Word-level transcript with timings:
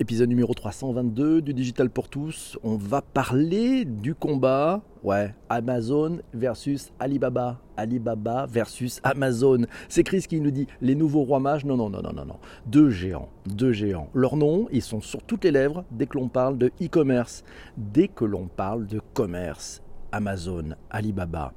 Épisode 0.00 0.28
numéro 0.28 0.54
322 0.54 1.42
du 1.42 1.52
Digital 1.52 1.90
pour 1.90 2.08
tous. 2.08 2.56
On 2.62 2.76
va 2.76 3.02
parler 3.02 3.84
du 3.84 4.14
combat, 4.14 4.80
ouais, 5.02 5.34
Amazon 5.48 6.20
versus 6.32 6.92
Alibaba. 7.00 7.60
Alibaba 7.76 8.46
versus 8.46 9.00
Amazon. 9.02 9.66
C'est 9.88 10.04
Chris 10.04 10.22
qui 10.28 10.40
nous 10.40 10.52
dit 10.52 10.68
les 10.80 10.94
nouveaux 10.94 11.24
rois 11.24 11.40
mages. 11.40 11.64
Non, 11.64 11.76
non, 11.76 11.90
non, 11.90 12.00
non, 12.00 12.12
non, 12.12 12.24
non. 12.24 12.36
Deux 12.66 12.90
géants, 12.90 13.28
deux 13.44 13.72
géants. 13.72 14.08
Leurs 14.14 14.36
noms, 14.36 14.68
ils 14.70 14.82
sont 14.82 15.00
sur 15.00 15.20
toutes 15.24 15.42
les 15.42 15.50
lèvres 15.50 15.84
dès 15.90 16.06
que 16.06 16.16
l'on 16.16 16.28
parle 16.28 16.58
de 16.58 16.70
e-commerce. 16.80 17.42
Dès 17.76 18.06
que 18.06 18.24
l'on 18.24 18.46
parle 18.46 18.86
de 18.86 19.00
commerce. 19.14 19.82
Amazon, 20.12 20.76
Alibaba. 20.90 21.52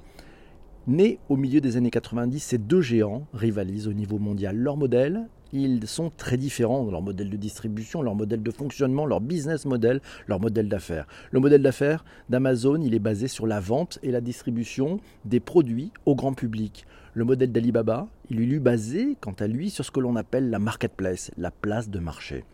Nés 0.87 1.19
au 1.29 1.37
milieu 1.37 1.61
des 1.61 1.77
années 1.77 1.91
90, 1.91 2.39
ces 2.39 2.57
deux 2.57 2.81
géants 2.81 3.27
rivalisent 3.33 3.87
au 3.87 3.93
niveau 3.93 4.17
mondial. 4.17 4.57
Leur 4.57 4.77
modèle, 4.77 5.27
ils 5.53 5.87
sont 5.87 6.11
très 6.15 6.37
différents 6.37 6.83
dans 6.83 6.91
leur 6.91 7.01
modèle 7.01 7.29
de 7.29 7.37
distribution, 7.37 8.01
leur 8.01 8.15
modèle 8.15 8.43
de 8.43 8.51
fonctionnement, 8.51 9.05
leur 9.05 9.21
business 9.21 9.65
model, 9.65 10.01
leur 10.27 10.39
modèle 10.39 10.69
d'affaires. 10.69 11.07
Le 11.31 11.39
modèle 11.39 11.61
d'affaires 11.61 12.05
d'Amazon, 12.29 12.81
il 12.81 12.93
est 12.93 12.99
basé 12.99 13.27
sur 13.27 13.47
la 13.47 13.59
vente 13.59 13.99
et 14.03 14.11
la 14.11 14.21
distribution 14.21 14.99
des 15.25 15.39
produits 15.39 15.91
au 16.05 16.15
grand 16.15 16.33
public. 16.33 16.85
Le 17.13 17.25
modèle 17.25 17.51
d'Alibaba, 17.51 18.07
il 18.29 18.53
est 18.53 18.59
basé, 18.59 19.17
quant 19.19 19.35
à 19.39 19.47
lui, 19.47 19.69
sur 19.69 19.83
ce 19.83 19.91
que 19.91 19.99
l'on 19.99 20.15
appelle 20.15 20.49
la 20.49 20.59
marketplace, 20.59 21.31
la 21.37 21.51
place 21.51 21.89
de 21.89 21.99
marché. 21.99 22.45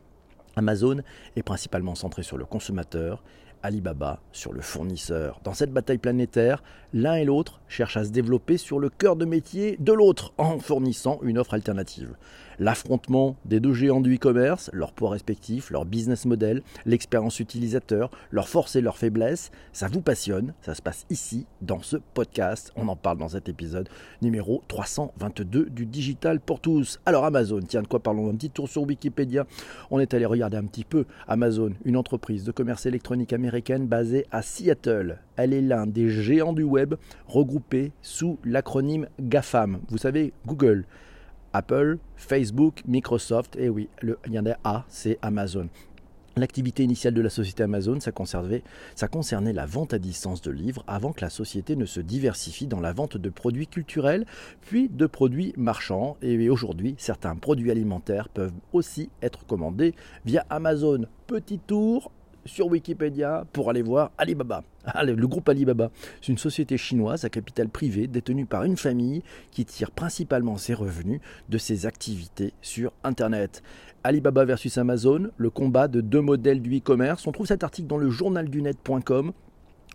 Amazon 0.56 1.02
est 1.36 1.44
principalement 1.44 1.94
centré 1.94 2.24
sur 2.24 2.38
le 2.38 2.46
consommateur 2.46 3.24
Alibaba 3.64 4.20
sur 4.32 4.54
le 4.54 4.62
fournisseur. 4.62 5.40
Dans 5.44 5.54
cette 5.54 5.72
bataille 5.72 5.98
planétaire, 5.98 6.64
l'un 6.94 7.16
et 7.16 7.26
l'autre 7.26 7.62
cherchent 7.68 7.98
à 7.98 8.04
se 8.04 8.12
développer 8.12 8.58
sur 8.58 8.80
le 8.80 8.90
cœur 8.90 9.16
de 9.16 9.26
métier 9.26 9.78
de 9.80 9.94
l'autre 9.94 10.34
en 10.38 10.60
fournissant 10.60 11.20
une 11.24 11.38
offre 11.38 11.54
alternative. 11.54 12.16
L'affrontement 12.60 13.36
des 13.46 13.60
deux 13.60 13.74
géants 13.74 14.02
du 14.02 14.16
e-commerce, 14.16 14.72
leurs 14.74 14.92
poids 14.92 15.12
respectifs, 15.12 15.70
leur 15.70 15.86
business 15.86 16.26
model, 16.26 16.64
l'expérience 16.86 17.40
utilisateur, 17.40 18.10
leurs 18.32 18.50
forces 18.50 18.76
et 18.76 18.82
leurs 18.82 18.98
faiblesses, 18.98 19.52
ça 19.74 19.88
vous 19.88 20.02
passionne, 20.02 20.54
ça 20.62 20.74
se 20.74 20.82
passe 20.82 21.06
ici 21.12 21.46
dans 21.62 21.84
ce 21.84 21.98
podcast. 22.16 22.72
On 22.76 22.88
en 22.88 22.96
parle 22.96 23.20
dans 23.20 23.30
cet 23.30 23.48
épisode 23.48 23.90
numéro 24.24 24.64
322 24.70 25.70
du 25.70 25.86
Digital 25.86 26.40
pour 26.40 26.60
tous. 26.60 27.00
Alors 27.06 27.26
Amazon, 27.26 27.60
tiens 27.60 27.84
de 27.84 27.88
quoi 27.88 28.00
parlons 28.00 28.30
Un 28.30 28.36
petit 28.36 28.50
tour 28.50 28.68
sur 28.68 28.82
Wikipédia. 28.84 29.46
On 29.92 30.00
est 30.00 30.16
allé 30.16 30.26
regarder 30.26 30.58
un 30.58 30.66
petit 30.66 30.84
peu 30.84 31.06
Amazon, 31.28 31.74
une 31.86 31.96
entreprise 31.96 32.44
de 32.44 32.52
commerce 32.52 32.88
électronique 32.88 33.34
américaine 33.34 33.86
basée 33.86 34.26
à 34.32 34.42
Seattle. 34.42 35.20
Elle 35.36 35.54
est 35.54 35.62
l'un 35.62 35.86
des 35.86 36.10
géants 36.10 36.54
du 36.54 36.64
web 36.64 36.96
regroupés 37.28 37.92
sous 38.02 38.40
l'acronyme 38.44 39.08
GAFAM. 39.20 39.80
Vous 39.90 40.00
savez, 40.00 40.34
Google, 40.48 40.86
Apple, 41.58 41.98
Facebook, 42.18 42.84
Microsoft, 42.86 43.56
et 43.56 43.68
oui, 43.68 43.90
il 44.04 44.16
y 44.32 44.38
en 44.38 44.46
a 44.46 44.58
A, 44.64 44.86
c'est 44.90 45.18
Amazon. 45.24 45.70
L'activité 46.36 46.84
initiale 46.84 47.16
de 47.16 47.22
la 47.22 47.32
société 47.32 47.64
Amazon, 47.64 48.00
ça 48.00 48.12
concernait 48.12 49.54
la 49.54 49.66
vente 49.66 49.92
à 49.92 49.98
distance 49.98 50.44
de 50.44 50.52
livres 50.52 50.84
avant 50.86 51.14
que 51.14 51.22
la 51.22 51.32
société 51.32 51.76
ne 51.76 51.88
se 51.88 52.00
diversifie 52.00 52.68
dans 52.68 52.80
la 52.80 52.94
vente 52.94 53.18
de 53.18 53.30
produits 53.32 53.66
culturels, 53.66 54.28
puis 54.62 54.88
de 54.88 55.08
produits 55.08 55.54
marchands. 55.58 56.16
Et 56.22 56.48
aujourd'hui, 56.52 56.94
certains 57.00 57.36
produits 57.36 57.72
alimentaires 57.72 58.30
peuvent 58.30 58.54
aussi 58.72 59.10
être 59.24 59.48
commandés 59.48 59.96
via 60.26 60.46
Amazon. 60.52 61.08
Petit 61.26 61.58
tour 61.58 62.12
sur 62.48 62.68
Wikipédia 62.68 63.46
pour 63.54 63.70
aller 63.70 63.82
voir 63.82 64.12
Alibaba. 64.18 64.64
Le 65.04 65.28
groupe 65.28 65.48
Alibaba, 65.50 65.92
c'est 66.22 66.32
une 66.32 66.38
société 66.38 66.78
chinoise 66.78 67.26
à 67.26 67.30
capital 67.30 67.70
privé 67.70 68.08
détenue 68.08 68.46
par 68.46 68.64
une 68.64 68.78
famille 68.78 69.22
qui 69.52 69.66
tire 69.66 69.92
principalement 69.92 70.58
ses 70.58 70.74
revenus 70.74 71.22
de 71.50 71.58
ses 71.58 71.86
activités 71.86 72.54
sur 72.62 72.92
Internet. 73.04 73.62
Alibaba 74.04 74.46
versus 74.46 74.78
Amazon, 74.78 75.30
le 75.38 75.50
combat 75.50 75.88
de 75.88 76.02
deux 76.02 76.22
modèles 76.22 76.62
du 76.62 76.78
e-commerce. 76.78 77.28
On 77.28 77.32
trouve 77.32 77.48
cet 77.48 77.64
article 77.64 77.88
dans 77.88 77.98
le 77.98 78.10
journaldunet.com. 78.10 79.34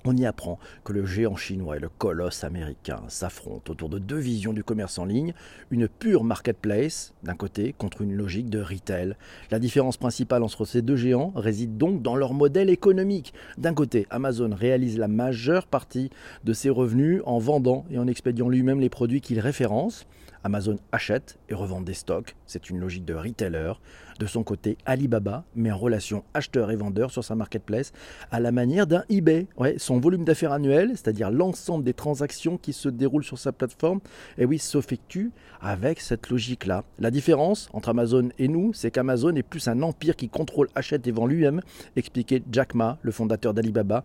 On 0.04 0.16
y 0.16 0.26
apprend 0.26 0.58
que 0.82 0.92
le 0.92 1.06
géant 1.06 1.36
chinois 1.36 1.76
et 1.76 1.80
le 1.80 1.88
colosse 1.88 2.42
américain 2.42 3.02
s'affrontent 3.06 3.70
autour 3.70 3.88
de 3.88 4.00
deux 4.00 4.18
visions 4.18 4.52
du 4.52 4.64
commerce 4.64 4.98
en 4.98 5.04
ligne, 5.04 5.32
une 5.70 5.86
pure 5.86 6.24
marketplace 6.24 7.14
d'un 7.22 7.34
côté 7.34 7.72
contre 7.72 8.02
une 8.02 8.14
logique 8.14 8.50
de 8.50 8.60
retail. 8.60 9.14
La 9.52 9.60
différence 9.60 9.96
principale 9.96 10.42
entre 10.42 10.64
ces 10.64 10.82
deux 10.82 10.96
géants 10.96 11.32
réside 11.36 11.78
donc 11.78 12.02
dans 12.02 12.16
leur 12.16 12.34
modèle 12.34 12.68
économique. 12.68 13.32
D'un 13.58 13.74
côté, 13.74 14.06
Amazon 14.10 14.50
réalise 14.52 14.98
la 14.98 15.06
majeure 15.06 15.68
partie 15.68 16.10
de 16.42 16.52
ses 16.52 16.70
revenus 16.70 17.22
en 17.24 17.38
vendant 17.38 17.84
et 17.90 17.98
en 17.98 18.08
expédiant 18.08 18.48
lui-même 18.48 18.80
les 18.80 18.88
produits 18.88 19.20
qu'il 19.20 19.38
référence. 19.38 20.06
Amazon 20.44 20.78
achète 20.90 21.38
et 21.48 21.54
revend 21.54 21.80
des 21.80 21.94
stocks, 21.94 22.34
c'est 22.46 22.70
une 22.70 22.78
logique 22.78 23.04
de 23.04 23.14
retailer. 23.14 23.72
De 24.18 24.26
son 24.26 24.42
côté, 24.42 24.76
Alibaba 24.84 25.44
met 25.54 25.70
en 25.70 25.78
relation 25.78 26.24
acheteur 26.34 26.70
et 26.70 26.76
vendeur 26.76 27.10
sur 27.10 27.24
sa 27.24 27.34
marketplace 27.34 27.92
à 28.30 28.40
la 28.40 28.52
manière 28.52 28.86
d'un 28.86 29.04
eBay. 29.08 29.46
son 29.78 29.98
volume 30.00 30.24
d'affaires 30.24 30.52
annuel, 30.52 30.90
c'est-à-dire 30.90 31.30
l'ensemble 31.30 31.84
des 31.84 31.94
transactions 31.94 32.58
qui 32.58 32.72
se 32.72 32.88
déroulent 32.88 33.24
sur 33.24 33.38
sa 33.38 33.52
plateforme, 33.52 34.00
et 34.38 34.44
oui, 34.44 34.58
s'effectue 34.58 35.30
avec 35.60 36.00
cette 36.00 36.28
logique-là. 36.28 36.84
La 36.98 37.10
différence 37.10 37.68
entre 37.72 37.90
Amazon 37.90 38.30
et 38.38 38.48
nous, 38.48 38.72
c'est 38.72 38.90
qu'Amazon 38.90 39.34
est 39.36 39.42
plus 39.42 39.68
un 39.68 39.82
empire 39.82 40.16
qui 40.16 40.28
contrôle, 40.28 40.68
achète 40.74 41.06
et 41.06 41.12
vend 41.12 41.26
lui-même, 41.26 41.62
expliquait 41.96 42.42
Jack 42.50 42.74
Ma, 42.74 42.98
le 43.02 43.12
fondateur 43.12 43.54
d'Alibaba, 43.54 44.04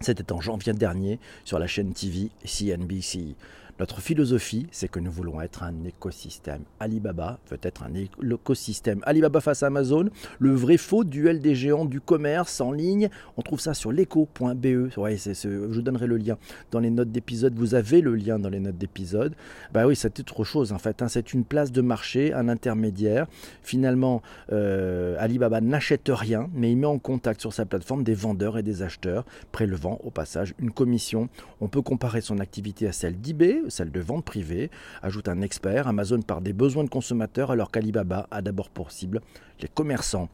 c'était 0.00 0.32
en 0.32 0.40
janvier 0.40 0.72
dernier 0.72 1.18
sur 1.44 1.58
la 1.58 1.66
chaîne 1.66 1.92
TV 1.92 2.30
CNBC. 2.44 3.34
Notre 3.78 4.00
philosophie, 4.00 4.66
c'est 4.72 4.88
que 4.88 4.98
nous 4.98 5.12
voulons 5.12 5.40
être 5.40 5.62
un 5.62 5.84
écosystème. 5.84 6.62
Alibaba 6.80 7.38
veut 7.48 7.60
être 7.62 7.84
un 7.84 7.94
écosystème. 7.94 9.00
Alibaba 9.04 9.40
face 9.40 9.62
à 9.62 9.68
Amazon, 9.68 10.10
le 10.40 10.52
vrai 10.52 10.76
faux 10.76 11.04
duel 11.04 11.40
des 11.40 11.54
géants 11.54 11.84
du 11.84 12.00
commerce 12.00 12.60
en 12.60 12.72
ligne. 12.72 13.08
On 13.36 13.42
trouve 13.42 13.60
ça 13.60 13.74
sur 13.74 13.92
l'écho.be. 13.92 14.96
Ouais, 14.96 15.16
je 15.16 15.48
vous 15.48 15.80
donnerai 15.80 16.08
le 16.08 16.16
lien 16.16 16.38
dans 16.72 16.80
les 16.80 16.90
notes 16.90 17.12
d'épisode. 17.12 17.54
Vous 17.54 17.76
avez 17.76 18.00
le 18.00 18.16
lien 18.16 18.40
dans 18.40 18.48
les 18.48 18.58
notes 18.58 18.78
d'épisode. 18.78 19.34
Bah 19.72 19.86
oui, 19.86 19.94
c'est 19.94 20.18
autre 20.18 20.42
chose 20.42 20.72
en 20.72 20.78
fait. 20.78 21.00
Hein. 21.00 21.06
C'est 21.08 21.32
une 21.32 21.44
place 21.44 21.70
de 21.70 21.80
marché, 21.80 22.32
un 22.32 22.48
intermédiaire. 22.48 23.28
Finalement, 23.62 24.22
euh, 24.50 25.14
Alibaba 25.20 25.60
n'achète 25.60 26.10
rien, 26.12 26.50
mais 26.52 26.72
il 26.72 26.78
met 26.78 26.86
en 26.86 26.98
contact 26.98 27.40
sur 27.40 27.52
sa 27.52 27.64
plateforme 27.64 28.02
des 28.02 28.14
vendeurs 28.14 28.58
et 28.58 28.64
des 28.64 28.82
acheteurs, 28.82 29.24
prélevant 29.52 30.00
au 30.02 30.10
passage 30.10 30.54
une 30.58 30.72
commission. 30.72 31.28
On 31.60 31.68
peut 31.68 31.82
comparer 31.82 32.22
son 32.22 32.40
activité 32.40 32.88
à 32.88 32.92
celle 32.92 33.20
d'eBay 33.20 33.67
celle 33.68 33.90
de 33.90 34.00
vente 34.00 34.24
privée, 34.24 34.70
ajoute 35.02 35.28
un 35.28 35.40
expert, 35.42 35.88
Amazon 35.88 36.22
par 36.22 36.40
des 36.40 36.52
besoins 36.52 36.84
de 36.84 36.90
consommateurs 36.90 37.50
alors 37.50 37.70
qu'Alibaba 37.70 38.26
a 38.30 38.42
d'abord 38.42 38.70
pour 38.70 38.90
cible 38.90 39.20
les 39.60 39.68
commerçants. 39.68 40.28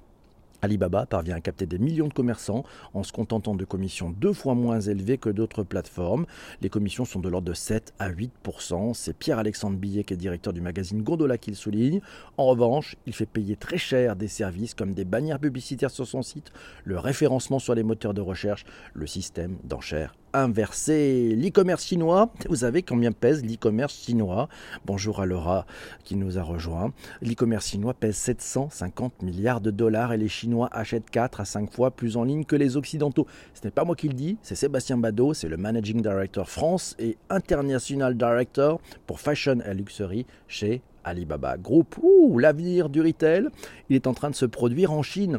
Alibaba 0.64 1.04
parvient 1.04 1.36
à 1.36 1.40
capter 1.40 1.66
des 1.66 1.78
millions 1.78 2.08
de 2.08 2.14
commerçants 2.14 2.64
en 2.94 3.02
se 3.02 3.12
contentant 3.12 3.54
de 3.54 3.64
commissions 3.66 4.10
deux 4.10 4.32
fois 4.32 4.54
moins 4.54 4.80
élevées 4.80 5.18
que 5.18 5.28
d'autres 5.28 5.62
plateformes. 5.62 6.24
Les 6.62 6.70
commissions 6.70 7.04
sont 7.04 7.20
de 7.20 7.28
l'ordre 7.28 7.48
de 7.48 7.54
7 7.54 7.92
à 7.98 8.10
8% 8.10 8.94
C'est 8.94 9.12
Pierre-Alexandre 9.14 9.76
Billet 9.76 10.04
qui 10.04 10.14
est 10.14 10.16
directeur 10.16 10.54
du 10.54 10.62
magazine 10.62 11.02
Gondola 11.02 11.36
qui 11.36 11.50
le 11.50 11.56
souligne. 11.56 12.00
En 12.38 12.46
revanche, 12.46 12.96
il 13.04 13.12
fait 13.12 13.26
payer 13.26 13.56
très 13.56 13.78
cher 13.78 14.16
des 14.16 14.28
services 14.28 14.72
comme 14.72 14.94
des 14.94 15.04
bannières 15.04 15.38
publicitaires 15.38 15.90
sur 15.90 16.06
son 16.06 16.22
site, 16.22 16.50
le 16.84 16.98
référencement 16.98 17.58
sur 17.58 17.74
les 17.74 17.82
moteurs 17.82 18.14
de 18.14 18.22
recherche, 18.22 18.64
le 18.94 19.06
système 19.06 19.58
d'enchères 19.64 20.14
inversé. 20.34 21.34
L'e-commerce 21.36 21.84
chinois, 21.84 22.30
vous 22.48 22.56
savez 22.56 22.82
combien 22.82 23.12
pèse 23.12 23.44
l'e-commerce 23.44 23.94
chinois? 24.04 24.48
Bonjour 24.84 25.20
à 25.20 25.26
Laura 25.26 25.64
qui 26.04 26.16
nous 26.16 26.38
a 26.38 26.42
rejoint. 26.42 26.92
L'e-commerce 27.22 27.68
chinois 27.68 27.94
pèse 27.94 28.16
750 28.16 29.22
milliards 29.22 29.60
de 29.60 29.70
dollars 29.70 30.12
et 30.12 30.18
les 30.18 30.28
Chinois 30.28 30.68
achètent 30.72 31.10
4 31.10 31.40
à 31.40 31.44
5 31.44 31.72
fois 31.72 31.92
plus 31.92 32.16
en 32.16 32.24
ligne 32.24 32.44
que 32.44 32.56
les 32.56 32.76
Occidentaux. 32.76 33.26
Ce 33.54 33.60
n'est 33.64 33.70
pas 33.70 33.84
moi 33.84 33.94
qui 33.96 34.08
le 34.08 34.14
dis, 34.14 34.36
c'est 34.42 34.56
Sébastien 34.56 34.98
Badeau, 34.98 35.34
c'est 35.34 35.48
le 35.48 35.56
Managing 35.56 36.02
Director 36.02 36.48
France 36.50 36.96
et 36.98 37.16
International 37.30 38.16
Director 38.16 38.80
pour 39.06 39.20
Fashion 39.20 39.60
et 39.60 39.74
Luxury 39.74 40.26
chez 40.48 40.82
Alibaba 41.04 41.56
Group. 41.56 41.96
Ouh, 42.02 42.38
l'avenir 42.38 42.88
du 42.88 43.00
retail, 43.00 43.48
il 43.88 43.96
est 43.96 44.06
en 44.06 44.14
train 44.14 44.30
de 44.30 44.34
se 44.34 44.46
produire 44.46 44.92
en 44.92 45.02
Chine. 45.02 45.38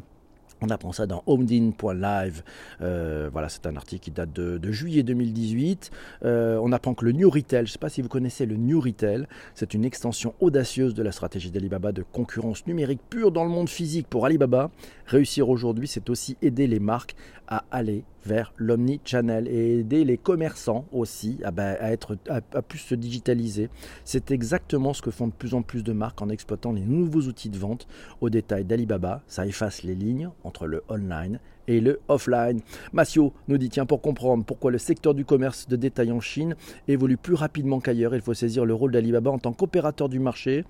On 0.65 0.69
apprend 0.69 0.91
ça 0.91 1.05
dans 1.05 1.21
homedin.live. 1.27 2.41
Euh, 2.81 3.29
voilà, 3.31 3.49
c'est 3.49 3.67
un 3.67 3.75
article 3.75 4.03
qui 4.03 4.11
date 4.11 4.33
de, 4.33 4.71
juillet 4.71 5.03
2018. 5.03 5.91
Euh, 6.23 6.59
on 6.61 6.71
apprend 6.71 6.95
que 6.95 7.05
le 7.05 7.11
New 7.11 7.29
Retail, 7.29 7.65
je 7.65 7.69
ne 7.69 7.73
sais 7.73 7.77
pas 7.77 7.89
si 7.89 8.01
vous 8.01 8.09
connaissez 8.09 8.47
le 8.47 8.55
New 8.55 8.81
Retail, 8.81 9.27
c'est 9.53 9.75
une 9.75 9.85
extension 9.85 10.33
audacieuse 10.39 10.95
de 10.95 11.03
la 11.03 11.11
stratégie 11.11 11.51
d'Alibaba 11.51 11.91
de 11.91 12.01
concurrence 12.01 12.65
numérique 12.65 13.01
pure 13.11 13.31
dans 13.31 13.43
le 13.43 13.51
monde 13.51 13.69
physique 13.69 14.07
pour 14.07 14.25
Alibaba. 14.25 14.71
Réussir 15.05 15.49
aujourd'hui, 15.49 15.87
c'est 15.87 16.09
aussi 16.09 16.35
aider 16.41 16.65
les 16.65 16.79
marques 16.79 17.15
à 17.47 17.63
aller 17.69 18.03
vers 18.25 18.53
l'omni-channel 18.57 19.47
et 19.47 19.79
aider 19.79 20.03
les 20.03 20.17
commerçants 20.17 20.85
aussi 20.91 21.39
à, 21.43 21.51
ben, 21.51 21.77
être, 21.81 22.17
à, 22.29 22.41
plus 22.61 22.79
se 22.79 22.95
digitaliser. 22.95 23.69
C'est 24.03 24.31
exactement 24.31 24.93
ce 24.93 25.01
que 25.01 25.11
font 25.11 25.27
de 25.27 25.33
plus 25.33 25.53
en 25.53 25.61
plus 25.61 25.83
de 25.83 25.93
marques 25.93 26.21
en 26.21 26.29
exploitant 26.29 26.71
les 26.71 26.85
nouveaux 26.85 27.21
outils 27.21 27.49
de 27.49 27.57
vente 27.57 27.87
au 28.21 28.29
détail 28.29 28.65
d'Alibaba. 28.65 29.23
Ça 29.27 29.45
efface 29.45 29.83
les 29.83 29.95
lignes 29.95 30.29
entre 30.43 30.67
le 30.67 30.83
online 30.89 31.39
et 31.67 31.81
le 31.81 31.99
offline. 32.07 32.61
Massio 32.93 33.33
nous 33.47 33.57
dit 33.57 33.69
tiens 33.69 33.85
pour 33.85 34.01
comprendre 34.01 34.43
pourquoi 34.45 34.71
le 34.71 34.77
secteur 34.77 35.13
du 35.13 35.25
commerce 35.25 35.67
de 35.67 35.75
détail 35.75 36.11
en 36.11 36.19
Chine 36.19 36.55
évolue 36.87 37.17
plus 37.17 37.33
rapidement 37.33 37.79
qu'ailleurs, 37.79 38.15
il 38.15 38.21
faut 38.21 38.33
saisir 38.33 38.65
le 38.65 38.73
rôle 38.73 38.91
d'Alibaba 38.91 39.31
en 39.31 39.39
tant 39.39 39.53
qu'opérateur 39.53 40.09
du 40.09 40.19
marché 40.19 40.63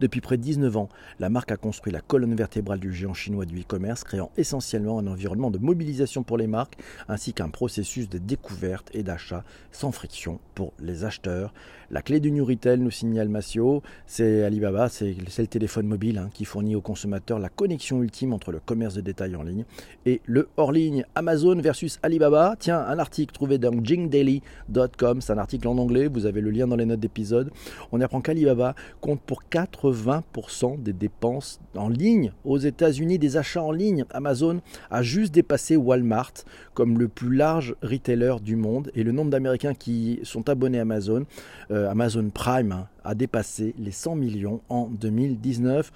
Depuis 0.00 0.20
près 0.20 0.36
de 0.36 0.42
19 0.42 0.76
ans, 0.76 0.88
la 1.18 1.28
marque 1.28 1.52
a 1.52 1.56
construit 1.56 1.92
la 1.92 2.00
colonne 2.00 2.34
vertébrale 2.34 2.80
du 2.80 2.92
géant 2.92 3.14
chinois 3.14 3.44
du 3.44 3.60
e-commerce, 3.60 4.04
créant 4.04 4.30
essentiellement 4.36 4.98
un 4.98 5.06
environnement 5.06 5.50
de 5.50 5.58
mobilisation 5.58 6.22
pour 6.22 6.38
les 6.38 6.46
marques, 6.46 6.76
ainsi 7.08 7.32
qu'un 7.32 7.48
processus 7.48 8.08
de 8.08 8.18
découverte 8.18 8.90
et 8.94 9.02
d'achat 9.02 9.44
sans 9.72 9.92
friction 9.92 10.40
pour 10.54 10.72
les 10.80 11.04
acheteurs. 11.04 11.52
La 11.90 12.02
clé 12.02 12.20
du 12.20 12.30
New 12.30 12.44
Retail, 12.44 12.78
nous 12.80 12.90
signale 12.90 13.30
Massio, 13.30 13.82
c'est 14.06 14.44
Alibaba, 14.44 14.90
c'est 14.90 15.16
le 15.16 15.46
téléphone 15.46 15.86
mobile 15.86 16.18
hein, 16.18 16.28
qui 16.34 16.44
fournit 16.44 16.76
aux 16.76 16.82
consommateurs 16.82 17.38
la 17.38 17.48
connexion 17.48 18.02
ultime 18.02 18.34
entre 18.34 18.52
le 18.52 18.60
commerce 18.60 18.94
de 18.94 19.00
détail 19.00 19.34
en 19.36 19.42
ligne 19.42 19.64
et 20.04 20.20
le 20.26 20.48
hors-ligne. 20.58 21.06
Amazon 21.14 21.56
versus 21.60 21.98
Alibaba. 22.02 22.56
Tiens, 22.58 22.80
un 22.80 22.98
article 22.98 23.32
trouvé 23.32 23.56
dans 23.56 23.72
jingdaily.com, 23.82 25.20
c'est 25.22 25.32
un 25.32 25.38
article 25.38 25.66
en 25.68 25.78
anglais, 25.78 26.08
vous 26.08 26.26
avez 26.26 26.42
le 26.42 26.50
lien 26.50 26.66
dans 26.66 26.76
les 26.76 26.84
notes 26.84 27.00
d'épisode. 27.00 27.50
On 27.90 28.00
apprend 28.02 28.20
qu'Alibaba 28.20 28.74
compte 29.00 29.20
pour 29.22 29.48
80% 29.72 30.82
des 30.82 30.92
dépenses 30.92 31.60
en 31.76 31.88
ligne 31.88 32.32
aux 32.44 32.58
États-Unis, 32.58 33.18
des 33.18 33.36
achats 33.36 33.62
en 33.62 33.72
ligne. 33.72 34.04
Amazon 34.10 34.60
a 34.90 35.02
juste 35.02 35.34
dépassé 35.34 35.76
Walmart 35.76 36.32
comme 36.74 36.98
le 36.98 37.08
plus 37.08 37.34
large 37.34 37.74
retailer 37.82 38.36
du 38.42 38.56
monde 38.56 38.90
et 38.94 39.02
le 39.02 39.12
nombre 39.12 39.30
d'Américains 39.30 39.74
qui 39.74 40.20
sont 40.22 40.48
abonnés 40.48 40.78
à 40.78 40.82
Amazon, 40.82 41.24
euh, 41.70 41.90
Amazon 41.90 42.30
Prime, 42.30 42.72
hein, 42.72 42.88
a 43.04 43.14
dépassé 43.14 43.74
les 43.78 43.90
100 43.90 44.16
millions 44.16 44.60
en 44.68 44.86
2019 44.86 45.92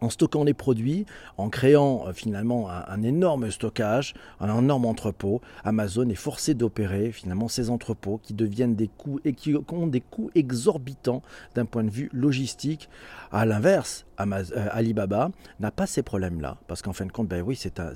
en 0.00 0.10
stockant 0.10 0.44
les 0.44 0.54
produits, 0.54 1.06
en 1.36 1.48
créant 1.48 2.06
euh, 2.06 2.12
finalement 2.12 2.68
un, 2.70 3.02
énorme 3.02 3.50
stockage, 3.50 4.14
un 4.40 4.58
énorme 4.58 4.84
entrepôt, 4.84 5.40
Amazon 5.64 6.08
est 6.08 6.14
forcé 6.14 6.54
d'opérer 6.54 7.12
finalement 7.12 7.48
ces 7.48 7.70
entrepôts 7.70 8.20
qui 8.22 8.34
deviennent 8.34 8.74
des 8.74 8.88
coûts 8.88 9.20
et 9.24 9.32
qui 9.32 9.54
ont 9.54 9.86
des 9.86 10.00
coûts 10.00 10.30
exorbitants 10.34 11.22
d'un 11.54 11.64
point 11.64 11.84
de 11.84 11.90
vue 11.90 12.10
logistique. 12.12 12.88
À 13.32 13.46
l'inverse, 13.46 14.06
euh, 14.20 14.68
Alibaba 14.72 15.30
n'a 15.60 15.70
pas 15.70 15.86
ces 15.86 16.02
problèmes-là 16.02 16.56
parce 16.66 16.82
qu'en 16.82 16.92
fin 16.92 17.06
de 17.06 17.12
compte, 17.12 17.28
ben 17.28 17.42
oui, 17.42 17.56
c'est 17.56 17.80
un, 17.80 17.92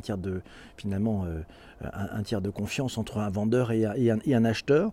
tiers 0.00 0.18
de 0.18 0.42
confiance 2.50 2.98
entre 2.98 3.18
un 3.18 3.30
vendeur 3.30 3.72
et 3.72 4.10
un 4.10 4.44
acheteur. 4.44 4.92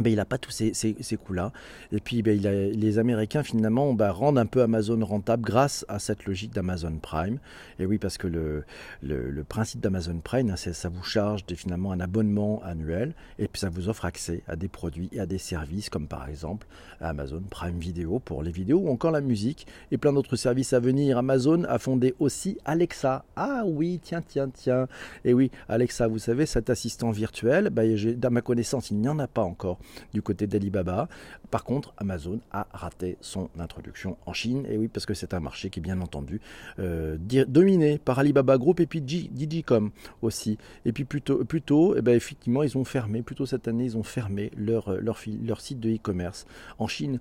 Ben, 0.00 0.10
il 0.10 0.16
n'a 0.16 0.24
pas 0.24 0.38
tous 0.38 0.50
ces, 0.50 0.72
ces, 0.74 1.16
coûts-là. 1.16 1.52
Et 1.92 2.00
puis 2.00 2.22
ben, 2.22 2.38
les 2.40 2.98
Américains 2.98 3.42
finalement 3.42 3.92
ben, 3.92 4.10
rendent 4.10 4.38
un 4.38 4.46
peu 4.46 4.62
Amazon 4.62 5.04
rentable 5.04 5.42
grâce 5.44 5.84
à 5.88 5.98
cette 5.98 6.24
logique 6.24 6.52
d'Amazon 6.52 6.96
Prime. 7.00 7.38
Et 7.78 7.86
oui, 7.86 7.98
parce 7.98 8.18
que 8.18 8.26
le, 8.26 8.64
le, 9.02 9.44
principe 9.44 9.80
d'Amazon 9.80 10.20
Prime, 10.22 10.50
hein, 10.50 10.56
c'est 10.56 10.72
ça 10.72 10.88
vous 10.88 11.02
charge 11.02 11.44
finalement 11.54 11.92
un 11.92 12.00
abonnement 12.00 12.62
annuel 12.64 13.14
et 13.38 13.48
puis 13.48 13.60
ça 13.60 13.68
vous 13.68 13.88
offre 13.88 14.04
accès 14.04 14.42
à 14.46 14.56
des 14.56 14.68
produits 14.68 15.08
et 15.12 15.20
à 15.20 15.26
des 15.26 15.38
services 15.38 15.90
comme 15.90 16.06
par 16.06 16.28
exemple 16.28 16.66
Amazon 17.00 17.42
Prime 17.48 17.78
Video 17.78 18.18
pour 18.18 18.42
les 18.42 18.52
vidéos 18.52 18.78
ou 18.78 18.90
encore 18.90 19.10
la 19.10 19.20
musique 19.20 19.66
et 19.90 19.98
plein 19.98 20.12
d'autres 20.12 20.36
services 20.36 20.72
à 20.72 20.80
venir. 20.80 21.18
Amazon 21.18 21.64
a 21.64 21.78
fondé 21.78 22.14
aussi 22.18 22.58
Alexa. 22.64 23.24
Ah 23.36 23.62
oui, 23.66 24.00
tiens, 24.02 24.22
tiens, 24.26 24.50
tiens. 24.52 24.86
Et 25.24 25.34
oui, 25.34 25.50
Alexa, 25.68 26.06
vous 26.08 26.18
savez, 26.18 26.46
cet 26.46 26.70
assistant 26.70 27.10
virtuel, 27.10 27.70
ben, 27.70 27.96
dans 28.16 28.30
ma 28.30 28.42
connaissance, 28.42 28.90
il 28.90 28.98
n'y 28.98 29.08
en 29.08 29.18
a 29.18 29.26
pas 29.26 29.42
encore 29.42 29.78
du 30.12 30.22
côté 30.22 30.46
d'Alibaba. 30.46 31.08
Par 31.50 31.64
contre, 31.64 31.94
Amazon 31.96 32.40
a 32.52 32.66
raté 32.72 33.16
son 33.20 33.48
introduction 33.58 34.16
en 34.26 34.32
Chine. 34.32 34.66
Et 34.68 34.76
oui, 34.76 34.88
parce 34.88 35.06
que 35.06 35.14
c'est 35.14 35.34
un 35.34 35.40
marché 35.40 35.70
qui 35.70 35.80
est 35.80 35.82
bien 35.82 36.00
entendu 36.00 36.40
euh, 36.78 37.16
dominé 37.48 37.98
par 37.98 38.18
Alibaba 38.18 38.58
Group 38.58 38.80
et 38.80 38.86
puis 38.86 39.00
Digicom 39.00 39.90
aussi. 40.22 40.58
Et 40.84 40.92
puis 40.92 41.04
plutôt, 41.04 41.44
plutôt 41.44 41.96
eh 41.96 42.02
ben, 42.02 42.14
effectivement, 42.14 42.62
ils 42.62 42.76
ont 42.76 42.84
fermé, 42.84 43.22
plutôt 43.22 43.46
cette 43.46 43.68
année, 43.68 43.84
ils 43.84 43.96
ont 43.96 44.02
fermé 44.02 44.50
leur, 44.56 45.00
leur, 45.00 45.18
leur 45.42 45.60
site 45.60 45.80
de 45.80 45.90
e-commerce 45.94 46.46
en 46.78 46.86
Chine 46.86 47.20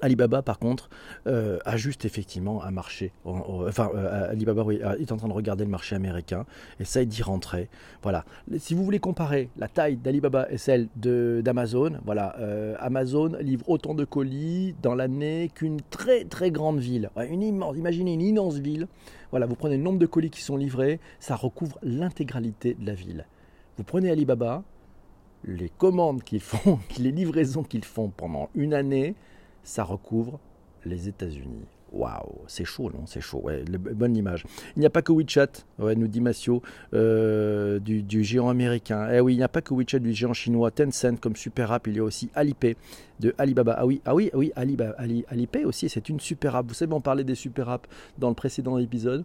Alibaba, 0.00 0.42
par 0.42 0.58
contre, 0.58 0.88
euh, 1.26 1.58
ajuste 1.64 2.04
effectivement 2.04 2.62
un 2.62 2.70
marché. 2.70 3.12
Enfin, 3.24 3.90
euh, 3.94 4.30
Alibaba 4.30 4.64
est 4.72 5.12
en 5.12 5.16
train 5.16 5.28
de 5.28 5.32
regarder 5.32 5.64
le 5.64 5.70
marché 5.70 5.94
américain, 5.94 6.46
essaye 6.78 7.06
d'y 7.06 7.22
rentrer. 7.22 7.68
Voilà. 8.02 8.24
Si 8.58 8.74
vous 8.74 8.84
voulez 8.84 8.98
comparer 8.98 9.50
la 9.56 9.68
taille 9.68 9.96
d'Alibaba 9.96 10.50
et 10.50 10.58
celle 10.58 10.88
d'Amazon, 10.96 11.98
voilà, 12.04 12.36
euh, 12.38 12.74
Amazon 12.78 13.32
livre 13.40 13.68
autant 13.68 13.94
de 13.94 14.04
colis 14.04 14.74
dans 14.82 14.94
l'année 14.94 15.50
qu'une 15.54 15.80
très 15.90 16.24
très 16.24 16.50
grande 16.50 16.78
ville. 16.78 17.10
une 17.28 17.42
immense, 17.42 17.76
imaginez 17.76 18.14
une 18.14 18.22
immense 18.22 18.58
ville. 18.58 18.86
Voilà, 19.30 19.46
vous 19.46 19.54
prenez 19.54 19.76
le 19.76 19.82
nombre 19.82 19.98
de 19.98 20.06
colis 20.06 20.30
qui 20.30 20.42
sont 20.42 20.56
livrés, 20.56 20.98
ça 21.20 21.36
recouvre 21.36 21.78
l'intégralité 21.82 22.74
de 22.78 22.86
la 22.86 22.94
ville. 22.94 23.26
Vous 23.76 23.84
prenez 23.84 24.10
Alibaba, 24.10 24.64
les 25.44 25.68
commandes 25.68 26.22
qu'ils 26.22 26.40
font, 26.40 26.78
les 26.98 27.12
livraisons 27.12 27.62
qu'ils 27.62 27.84
font 27.84 28.10
pendant 28.14 28.50
une 28.54 28.74
année, 28.74 29.14
ça 29.62 29.84
recouvre 29.84 30.38
les 30.84 31.08
États-Unis. 31.08 31.66
Waouh, 31.92 32.44
c'est 32.46 32.64
chaud, 32.64 32.90
non? 32.94 33.04
C'est 33.06 33.20
chaud, 33.20 33.48
bonne 33.68 34.16
image. 34.16 34.44
Il 34.76 34.80
n'y 34.80 34.86
a 34.86 34.90
pas 34.90 35.02
que 35.02 35.10
WeChat, 35.10 35.64
ouais, 35.80 35.96
nous 35.96 36.06
dit 36.06 36.20
Massio, 36.20 36.62
euh, 36.94 37.80
du, 37.80 38.22
géant 38.22 38.48
américain. 38.48 39.08
Eh 39.12 39.20
oui, 39.20 39.34
il 39.34 39.38
n'y 39.38 39.42
a 39.42 39.48
pas 39.48 39.60
que 39.60 39.74
WeChat 39.74 39.98
du 39.98 40.12
géant 40.12 40.32
chinois, 40.32 40.70
Tencent 40.70 41.18
comme 41.20 41.34
super 41.34 41.72
app, 41.72 41.88
il 41.88 41.96
y 41.96 41.98
a 41.98 42.04
aussi 42.04 42.30
Alipay 42.34 42.76
de 43.18 43.34
Alibaba. 43.38 43.74
Ah 43.76 43.86
oui, 43.86 44.00
ah 44.04 44.14
oui, 44.14 44.30
ah 44.32 44.38
oui 44.38 44.52
Alibaba, 44.54 44.94
Alipay 44.98 45.64
aussi, 45.64 45.88
c'est 45.88 46.08
une 46.08 46.20
super 46.20 46.54
app. 46.54 46.66
Vous 46.68 46.74
savez, 46.74 46.92
on 46.92 47.00
parlait 47.00 47.24
des 47.24 47.34
super 47.34 47.68
apps 47.68 47.88
dans 48.18 48.28
le 48.28 48.36
précédent 48.36 48.78
épisode. 48.78 49.24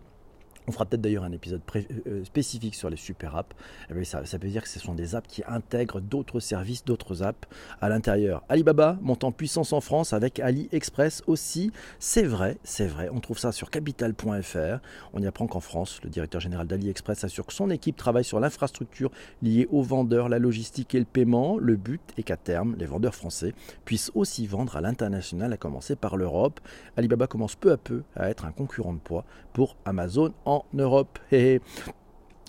On 0.67 0.71
fera 0.71 0.85
peut-être 0.85 1.01
d'ailleurs 1.01 1.23
un 1.23 1.31
épisode 1.31 1.61
euh, 1.75 1.81
euh, 2.07 2.25
spécifique 2.25 2.75
sur 2.75 2.89
les 2.89 2.97
super 2.97 3.35
apps. 3.35 3.55
Eh 3.89 4.03
ça, 4.03 4.21
veut 4.21 4.49
dire 4.49 4.63
que 4.63 4.69
ce 4.69 4.79
sont 4.79 4.95
des 4.95 5.15
apps 5.15 5.27
qui 5.27 5.43
intègrent 5.47 5.99
d'autres 5.99 6.39
services, 6.39 6.83
d'autres 6.83 7.23
apps 7.23 7.47
à 7.81 7.89
l'intérieur. 7.89 8.43
Alibaba 8.49 8.97
monte 9.01 9.23
en 9.23 9.31
puissance 9.31 9.73
en 9.73 9.81
France 9.81 10.13
avec 10.13 10.39
AliExpress 10.39 11.23
aussi. 11.27 11.71
C'est 11.99 12.23
vrai, 12.23 12.57
c'est 12.63 12.87
vrai. 12.87 13.09
On 13.11 13.19
trouve 13.19 13.37
ça 13.37 13.51
sur 13.51 13.69
capital.fr. 13.69 14.79
On 15.13 15.21
y 15.21 15.27
apprend 15.27 15.47
qu'en 15.47 15.59
France, 15.59 15.99
le 16.03 16.09
directeur 16.09 16.41
général 16.41 16.67
d'AliExpress 16.67 17.23
assure 17.23 17.45
que 17.45 17.53
son 17.53 17.69
équipe 17.69 17.95
travaille 17.95 18.23
sur 18.23 18.39
l'infrastructure 18.39 19.11
liée 19.41 19.67
aux 19.71 19.83
vendeurs, 19.83 20.29
la 20.29 20.39
logistique 20.39 20.95
et 20.95 20.99
le 20.99 21.05
paiement. 21.05 21.57
Le 21.59 21.75
but 21.75 22.01
est 22.17 22.23
qu'à 22.23 22.37
terme, 22.37 22.75
les 22.79 22.85
vendeurs 22.85 23.15
français 23.15 23.53
puissent 23.85 24.11
aussi 24.15 24.47
vendre 24.47 24.75
à 24.75 24.81
l'international, 24.81 25.53
à 25.53 25.57
commencer 25.57 25.95
par 25.95 26.17
l'Europe. 26.17 26.59
Alibaba 26.97 27.27
commence 27.27 27.55
peu 27.55 27.71
à 27.71 27.77
peu 27.77 28.03
à 28.15 28.29
être 28.29 28.45
un 28.45 28.51
concurrent 28.51 28.93
de 28.93 28.99
poids 28.99 29.25
pour 29.53 29.75
Amazon 29.85 30.33
en 30.45 30.54
Europe. 30.77 31.19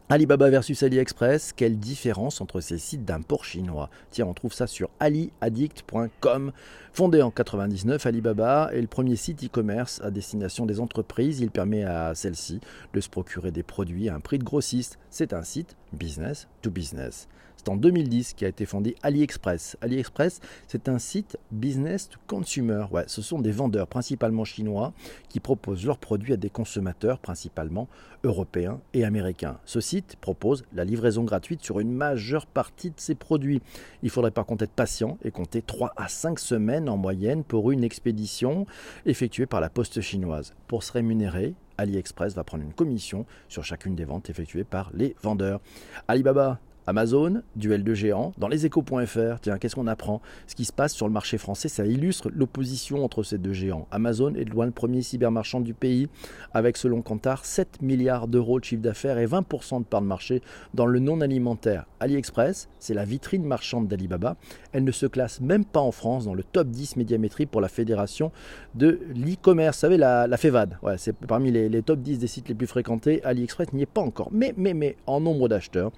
Alibaba 0.08 0.48
versus 0.50 0.84
AliExpress, 0.84 1.52
quelle 1.52 1.80
différence 1.80 2.40
entre 2.40 2.60
ces 2.60 2.78
sites 2.78 3.04
d'import 3.04 3.44
chinois? 3.44 3.90
Tiens, 4.12 4.26
on 4.26 4.34
trouve 4.34 4.52
ça 4.52 4.68
sur 4.68 4.88
aliaddict.com. 5.00 6.52
Fondé 6.92 7.22
en 7.22 7.32
99, 7.32 8.06
Alibaba 8.06 8.70
est 8.72 8.80
le 8.80 8.86
premier 8.86 9.16
site 9.16 9.42
e-commerce 9.42 10.00
à 10.04 10.12
destination 10.12 10.64
des 10.64 10.78
entreprises. 10.78 11.40
Il 11.40 11.50
permet 11.50 11.82
à 11.82 12.14
celles-ci 12.14 12.60
de 12.94 13.00
se 13.00 13.08
procurer 13.08 13.50
des 13.50 13.64
produits 13.64 14.08
à 14.08 14.14
un 14.14 14.20
prix 14.20 14.38
de 14.38 14.44
grossiste. 14.44 14.96
C'est 15.10 15.32
un 15.32 15.42
site 15.42 15.76
business 15.92 16.46
to 16.62 16.70
business 16.70 17.26
en 17.68 17.76
2010 17.76 18.35
qui 18.35 18.44
a 18.44 18.49
été 18.49 18.66
fondé 18.66 18.96
AliExpress. 19.02 19.76
AliExpress, 19.80 20.40
c'est 20.66 20.88
un 20.88 20.99
site 20.99 21.38
business 21.50 22.08
to 22.08 22.18
consumer. 22.26 22.87
Ouais, 22.90 23.04
ce 23.06 23.23
sont 23.23 23.38
des 23.38 23.50
vendeurs 23.50 23.87
principalement 23.87 24.44
chinois 24.44 24.92
qui 25.28 25.40
proposent 25.40 25.85
leurs 25.85 25.99
produits 25.99 26.32
à 26.32 26.37
des 26.37 26.50
consommateurs 26.50 27.18
principalement 27.18 27.88
européens 28.25 28.80
et 28.94 29.04
américains. 29.04 29.58
Ce 29.64 29.80
site 29.80 30.16
propose 30.20 30.64
la 30.75 30.85
livraison 30.85 31.25
gratuite 31.25 31.62
sur 31.62 31.80
une 31.80 31.92
majeure 31.92 32.46
partie 32.46 32.90
de 32.90 32.99
ses 33.00 33.14
produits. 33.14 33.62
Il 34.02 34.11
faudrait 34.11 34.30
par 34.30 34.46
contre 34.46 34.64
être 34.64 34.73
patient 34.73 35.18
et 35.23 35.30
compter 35.30 35.62
3 35.62 35.92
à 35.96 36.08
5 36.08 36.38
semaines 36.38 36.88
en 36.88 36.96
moyenne 36.96 37.44
pour 37.44 37.70
une 37.70 37.85
expédition 37.85 38.66
effectuée 39.04 39.46
par 39.46 39.61
la 39.61 39.70
poste 39.70 40.00
chinoise. 40.00 40.54
Pour 40.66 40.82
se 40.82 40.92
rémunérer, 40.92 41.54
AliExpress 41.78 42.35
va 42.35 42.44
prendre 42.44 42.64
une 42.64 42.73
commission 42.73 43.26
sur 43.49 43.64
chacune 43.64 43.94
des 43.94 44.04
ventes 44.04 44.30
effectuées 44.30 44.64
par 44.64 44.90
les 44.94 45.14
vendeurs. 45.23 45.61
Alibaba 46.08 46.58
Amazon, 46.87 47.43
duel 47.57 47.83
de 47.83 47.95
géants, 47.95 48.33
dans 48.38 48.47
leséchos.fr, 48.47 49.40
tiens, 49.40 49.59
qu'est-ce 49.59 49.75
qu'on 49.75 49.88
apprend? 49.88 50.21
Ce 50.47 50.55
qui 50.55 50.64
se 50.64 50.73
passe 50.73 50.95
sur 50.95 51.07
le 51.09 51.12
marché 51.12 51.37
français, 51.37 51.69
ça 51.69 51.85
illustre 51.85 52.31
l'opposition 52.33 53.05
entre 53.05 53.25
ces 53.25 53.38
deux 53.38 53.52
géants. 53.52 53.88
Amazon 53.90 54.35
est 54.35 54.45
loin 54.45 54.66
le 54.66 54.73
premier 54.73 55.02
cybermarchand 55.02 55.61
du 55.61 55.75
pays, 55.75 56.09
avec 56.55 56.76
selon 56.76 57.02
Kantar 57.02 57.45
7 57.45 57.83
milliards 57.83 58.28
d'euros 58.28 58.61
de 58.61 58.64
chiffre 58.64 58.83
d'affaires 58.83 59.19
et 59.19 59.26
20% 59.26 59.81
de 59.81 59.85
part 59.85 60.00
de 60.00 60.07
marché 60.07 60.43
dans 60.75 60.87
le 60.87 61.00
non 61.00 61.21
alimentaire. 61.21 61.87
AliExpress, 61.99 62.69
c'est 62.78 62.95
la 62.95 63.05
vitrine 63.05 63.45
marchande 63.45 63.88
d'Alibaba. 63.88 64.37
Elle 64.73 64.85
ne 64.85 64.93
se 64.93 65.07
classe 65.07 65.40
même 65.40 65.64
pas 65.64 65.81
en 65.81 65.93
France 65.93 66.26
dans 66.26 66.35
le 66.35 66.45
top 66.45 66.69
10 66.69 66.97
médiamétrie 66.97 67.47
pour 67.47 67.61
la 67.61 67.69
fédération 67.69 68.31
de 68.75 69.00
l'e-commerce. 69.14 69.78
Vous 69.78 69.81
savez, 69.81 69.97
la, 69.97 70.37
FEVAD, 70.37 70.78
c'est 70.99 71.16
parmi 71.16 71.50
les, 71.50 71.69
les 71.69 71.83
top 71.83 72.00
10 72.00 72.19
des 72.19 72.26
sites 72.26 72.49
les 72.49 72.55
plus 72.55 72.66
fréquentés. 72.66 73.25
AliExpress 73.25 73.73
n'y 73.73 73.83
est 73.83 73.87
pas 73.87 74.02
encore. 74.02 74.28
Mais, 74.31 74.55
mais, 74.57 74.75
mais, 74.75 74.97
en 75.07 75.21
nombre 75.21 75.49
d'acheteurs, 75.49 75.90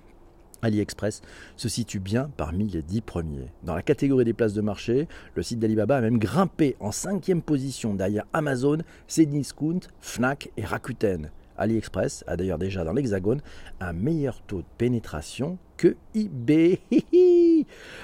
AliExpress 0.62 1.22
se 1.56 1.68
situe 1.68 2.00
bien 2.00 2.30
parmi 2.36 2.68
les 2.68 2.82
dix 2.82 3.00
premiers. 3.00 3.50
Dans 3.62 3.74
la 3.74 3.82
catégorie 3.82 4.24
des 4.24 4.32
places 4.32 4.54
de 4.54 4.60
marché, 4.60 5.08
le 5.34 5.42
site 5.42 5.58
d'Alibaba 5.58 5.96
a 5.96 6.00
même 6.00 6.18
grimpé 6.18 6.76
en 6.80 6.92
cinquième 6.92 7.42
position 7.42 7.94
derrière 7.94 8.24
Amazon, 8.32 8.78
Cdiscount, 9.08 9.80
Fnac 10.00 10.50
et 10.56 10.64
Rakuten. 10.64 11.30
AliExpress 11.56 12.24
a 12.26 12.36
d'ailleurs 12.36 12.58
déjà 12.58 12.84
dans 12.84 12.92
l'Hexagone 12.92 13.40
un 13.80 13.92
meilleur 13.92 14.40
taux 14.42 14.58
de 14.58 14.66
pénétration 14.78 15.58
que 15.76 15.96
eBay. 16.14 16.80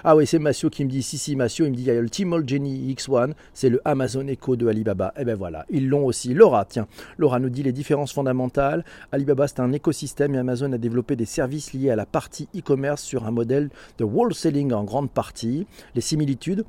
Ah 0.04 0.16
oui, 0.16 0.26
c'est 0.26 0.38
Massio 0.38 0.70
qui 0.70 0.84
me 0.84 0.90
dit, 0.90 1.02
si, 1.02 1.18
si, 1.18 1.36
Massio, 1.36 1.66
il 1.66 1.70
me 1.70 1.76
dit, 1.76 1.82
il 1.82 1.86
y 1.86 1.90
a 1.90 2.00
le 2.00 2.08
Tmall 2.08 2.48
Genie 2.48 2.94
X1, 2.94 3.32
c'est 3.52 3.68
le 3.68 3.80
Amazon 3.84 4.26
Echo 4.28 4.56
de 4.56 4.66
Alibaba. 4.66 5.12
Eh 5.18 5.24
ben 5.24 5.36
voilà, 5.36 5.66
ils 5.70 5.88
l'ont 5.88 6.04
aussi. 6.04 6.34
Laura, 6.34 6.64
tiens, 6.64 6.86
Laura 7.18 7.38
nous 7.38 7.50
dit 7.50 7.62
les 7.62 7.72
différences 7.72 8.12
fondamentales. 8.12 8.84
Alibaba, 9.12 9.48
c'est 9.48 9.60
un 9.60 9.72
écosystème 9.72 10.34
et 10.34 10.38
Amazon 10.38 10.72
a 10.72 10.78
développé 10.78 11.16
des 11.16 11.24
services 11.24 11.72
liés 11.72 11.90
à 11.90 11.96
la 11.96 12.06
partie 12.06 12.48
e-commerce 12.56 13.02
sur 13.02 13.26
un 13.26 13.30
modèle 13.30 13.70
de 13.98 14.04
wholesaling 14.04 14.72
en 14.72 14.84
grande 14.84 15.10
partie. 15.10 15.66
Les 15.94 16.00
similitudes, 16.00 16.64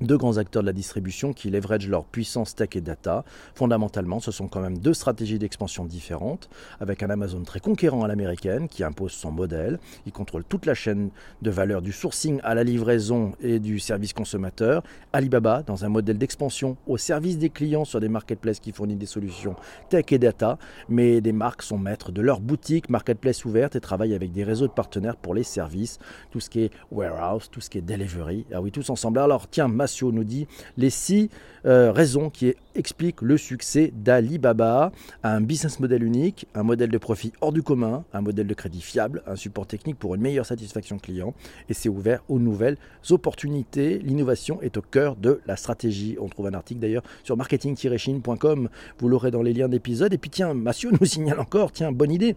deux 0.00 0.16
grands 0.16 0.38
acteurs 0.38 0.62
de 0.62 0.66
la 0.66 0.72
distribution 0.72 1.32
qui 1.32 1.50
leveragent 1.50 1.88
leur 1.88 2.04
puissance 2.04 2.54
tech 2.54 2.70
et 2.74 2.80
data. 2.80 3.24
Fondamentalement, 3.54 4.20
ce 4.20 4.30
sont 4.30 4.48
quand 4.48 4.60
même 4.60 4.78
deux 4.78 4.94
stratégies 4.94 5.38
d'expansion 5.38 5.84
différentes, 5.84 6.48
avec 6.80 7.02
un 7.02 7.10
Amazon 7.10 7.42
très 7.42 7.60
conquérant 7.60 8.04
à 8.04 8.08
l'américaine 8.08 8.68
qui 8.68 8.84
impose 8.84 9.12
son 9.12 9.30
modèle. 9.30 9.78
Il 10.06 10.12
contrôle 10.12 10.44
toute 10.44 10.66
la 10.66 10.74
chaîne 10.74 11.10
de 11.42 11.50
valeur 11.50 11.82
du 11.82 11.92
sourcing 11.92 12.40
à 12.42 12.54
la 12.54 12.64
livraison 12.64 13.32
et 13.40 13.58
du 13.58 13.78
service 13.78 14.12
consommateur. 14.12 14.82
Alibaba, 15.12 15.62
dans 15.62 15.84
un 15.84 15.88
modèle 15.88 16.18
d'expansion 16.18 16.76
au 16.86 16.96
service 16.96 17.38
des 17.38 17.50
clients 17.50 17.84
sur 17.84 18.00
des 18.00 18.08
marketplaces 18.08 18.60
qui 18.60 18.72
fournissent 18.72 18.98
des 18.98 19.06
solutions 19.06 19.56
tech 19.88 20.06
et 20.10 20.18
data, 20.18 20.58
mais 20.88 21.20
des 21.20 21.32
marques 21.32 21.62
sont 21.62 21.78
maîtres 21.78 22.12
de 22.12 22.20
leur 22.20 22.40
boutique, 22.40 22.88
marketplace 22.88 23.44
ouverte 23.44 23.76
et 23.76 23.80
travaillent 23.80 24.14
avec 24.14 24.32
des 24.32 24.44
réseaux 24.44 24.66
de 24.66 24.72
partenaires 24.72 25.16
pour 25.16 25.34
les 25.34 25.42
services, 25.42 25.98
tout 26.30 26.40
ce 26.40 26.50
qui 26.50 26.62
est 26.62 26.70
warehouse, 26.90 27.48
tout 27.50 27.60
ce 27.60 27.70
qui 27.70 27.78
est 27.78 27.82
delivery. 27.82 28.46
Ah 28.52 28.60
oui, 28.60 28.70
tous 28.70 28.88
ensemble. 28.90 29.18
Alors 29.18 29.48
tiens, 29.48 29.68
nous 30.02 30.24
dit 30.24 30.46
les 30.76 30.90
six 30.90 31.30
euh, 31.66 31.92
raisons 31.92 32.30
qui 32.30 32.54
expliquent 32.74 33.22
le 33.22 33.36
succès 33.36 33.92
d'Alibaba. 33.94 34.92
Un 35.22 35.40
business 35.40 35.80
model 35.80 36.02
unique, 36.02 36.46
un 36.54 36.62
modèle 36.62 36.90
de 36.90 36.98
profit 36.98 37.32
hors 37.40 37.52
du 37.52 37.62
commun, 37.62 38.04
un 38.12 38.20
modèle 38.20 38.46
de 38.46 38.54
crédit 38.54 38.80
fiable, 38.80 39.22
un 39.26 39.36
support 39.36 39.66
technique 39.66 39.98
pour 39.98 40.14
une 40.14 40.22
meilleure 40.22 40.46
satisfaction 40.46 40.98
client 40.98 41.34
et 41.68 41.74
c'est 41.74 41.88
ouvert 41.88 42.22
aux 42.28 42.38
nouvelles 42.38 42.76
opportunités. 43.10 43.98
L'innovation 43.98 44.62
est 44.62 44.76
au 44.76 44.82
cœur 44.82 45.16
de 45.16 45.40
la 45.46 45.56
stratégie. 45.56 46.16
On 46.20 46.28
trouve 46.28 46.46
un 46.46 46.54
article 46.54 46.80
d'ailleurs 46.80 47.02
sur 47.24 47.36
marketing-chine.com. 47.36 48.68
Vous 48.98 49.08
l'aurez 49.08 49.30
dans 49.30 49.42
les 49.42 49.52
liens 49.52 49.68
d'épisode. 49.68 50.14
Et 50.14 50.18
puis 50.18 50.30
tiens, 50.30 50.54
Massio 50.54 50.90
nous 50.98 51.06
signale 51.06 51.40
encore, 51.40 51.72
tiens, 51.72 51.92
bonne 51.92 52.12
idée 52.12 52.36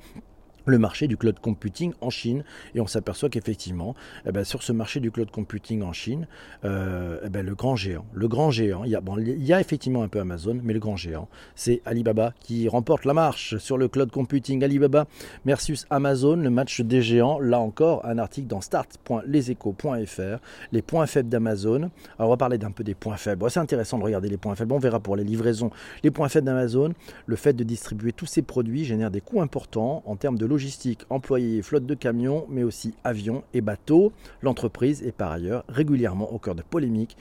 le 0.65 0.77
marché 0.77 1.07
du 1.07 1.17
cloud 1.17 1.39
computing 1.39 1.93
en 2.01 2.09
Chine. 2.09 2.43
Et 2.75 2.81
on 2.81 2.87
s'aperçoit 2.87 3.29
qu'effectivement, 3.29 3.95
eh 4.25 4.31
ben, 4.31 4.43
sur 4.43 4.63
ce 4.63 4.71
marché 4.71 4.99
du 4.99 5.11
cloud 5.11 5.31
computing 5.31 5.81
en 5.83 5.93
Chine, 5.93 6.27
euh, 6.65 7.19
eh 7.23 7.29
ben, 7.29 7.45
le 7.45 7.55
grand 7.55 7.75
géant, 7.75 8.05
le 8.13 8.27
grand 8.27 8.51
géant, 8.51 8.83
il 8.83 8.91
y, 8.91 9.53
a, 9.53 9.59
effectivement 9.59 10.03
un 10.03 10.07
peu 10.07 10.19
Amazon, 10.19 10.59
mais 10.63 10.73
le 10.73 10.79
grand 10.79 10.97
géant, 10.97 11.27
c'est 11.55 11.81
Alibaba 11.85 12.33
qui 12.39 12.67
remporte 12.67 13.05
la 13.05 13.13
marche 13.13 13.57
sur 13.57 13.77
le 13.77 13.87
cloud 13.87 14.11
computing. 14.11 14.63
Alibaba 14.63 15.07
versus 15.45 15.85
Amazon, 15.89 16.37
le 16.37 16.49
match 16.49 16.81
des 16.81 17.01
géants. 17.01 17.39
Là 17.39 17.59
encore, 17.59 18.05
un 18.05 18.17
article 18.17 18.47
dans 18.47 18.61
start.leseco.fr, 18.61 20.39
les 20.71 20.81
points 20.81 21.05
faibles 21.05 21.29
d'Amazon. 21.29 21.89
Alors 22.17 22.29
on 22.29 22.29
va 22.29 22.37
parler 22.37 22.57
d'un 22.57 22.71
peu 22.71 22.83
des 22.83 22.95
points 22.95 23.17
faibles. 23.17 23.49
c'est 23.49 23.59
intéressant 23.59 23.97
de 23.97 24.03
regarder 24.03 24.29
les 24.29 24.37
points 24.37 24.55
faibles. 24.55 24.73
On 24.73 24.79
verra 24.79 24.99
pour 24.99 25.15
les 25.15 25.23
livraisons. 25.23 25.71
Les 26.03 26.11
points 26.11 26.29
faibles 26.29 26.45
d'Amazon, 26.45 26.93
le 27.25 27.35
fait 27.35 27.53
de 27.53 27.63
distribuer 27.63 28.13
tous 28.13 28.25
ces 28.25 28.41
produits 28.41 28.85
génère 28.85 29.11
des 29.11 29.21
coûts 29.21 29.41
importants 29.41 30.03
en 30.05 30.15
termes 30.15 30.37
de 30.37 30.45
logistique, 30.53 31.01
employés, 31.09 31.63
flotte 31.63 31.87
de 31.87 31.95
camions, 31.95 32.45
mais 32.47 32.61
aussi 32.61 32.93
avions 33.03 33.43
et 33.55 33.61
bateaux. 33.61 34.13
L'entreprise 34.43 35.01
est 35.01 35.11
par 35.11 35.31
ailleurs 35.31 35.63
régulièrement 35.67 36.31
au 36.31 36.37
cœur 36.37 36.53
de 36.53 36.61
polémiques 36.61 37.17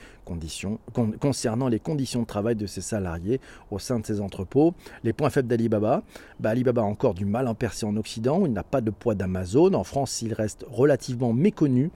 concernant 1.18 1.68
les 1.68 1.80
conditions 1.80 2.20
de 2.20 2.26
travail 2.26 2.56
de 2.56 2.66
ses 2.66 2.82
salariés 2.82 3.40
au 3.70 3.78
sein 3.78 3.98
de 4.00 4.06
ses 4.06 4.20
entrepôts. 4.20 4.74
Les 5.02 5.14
points 5.14 5.30
faibles 5.30 5.48
d'Alibaba, 5.48 6.02
bah, 6.40 6.50
Alibaba 6.50 6.82
a 6.82 6.84
encore 6.84 7.14
du 7.14 7.24
mal 7.24 7.48
à 7.48 7.54
percer 7.54 7.86
en 7.86 7.96
Occident, 7.96 8.44
il 8.44 8.52
n'a 8.52 8.62
pas 8.62 8.82
de 8.82 8.90
poids 8.90 9.14
d'Amazon. 9.14 9.72
En 9.72 9.84
France, 9.84 10.20
il 10.20 10.34
reste 10.34 10.66
relativement 10.70 11.32
méconnu 11.32 11.90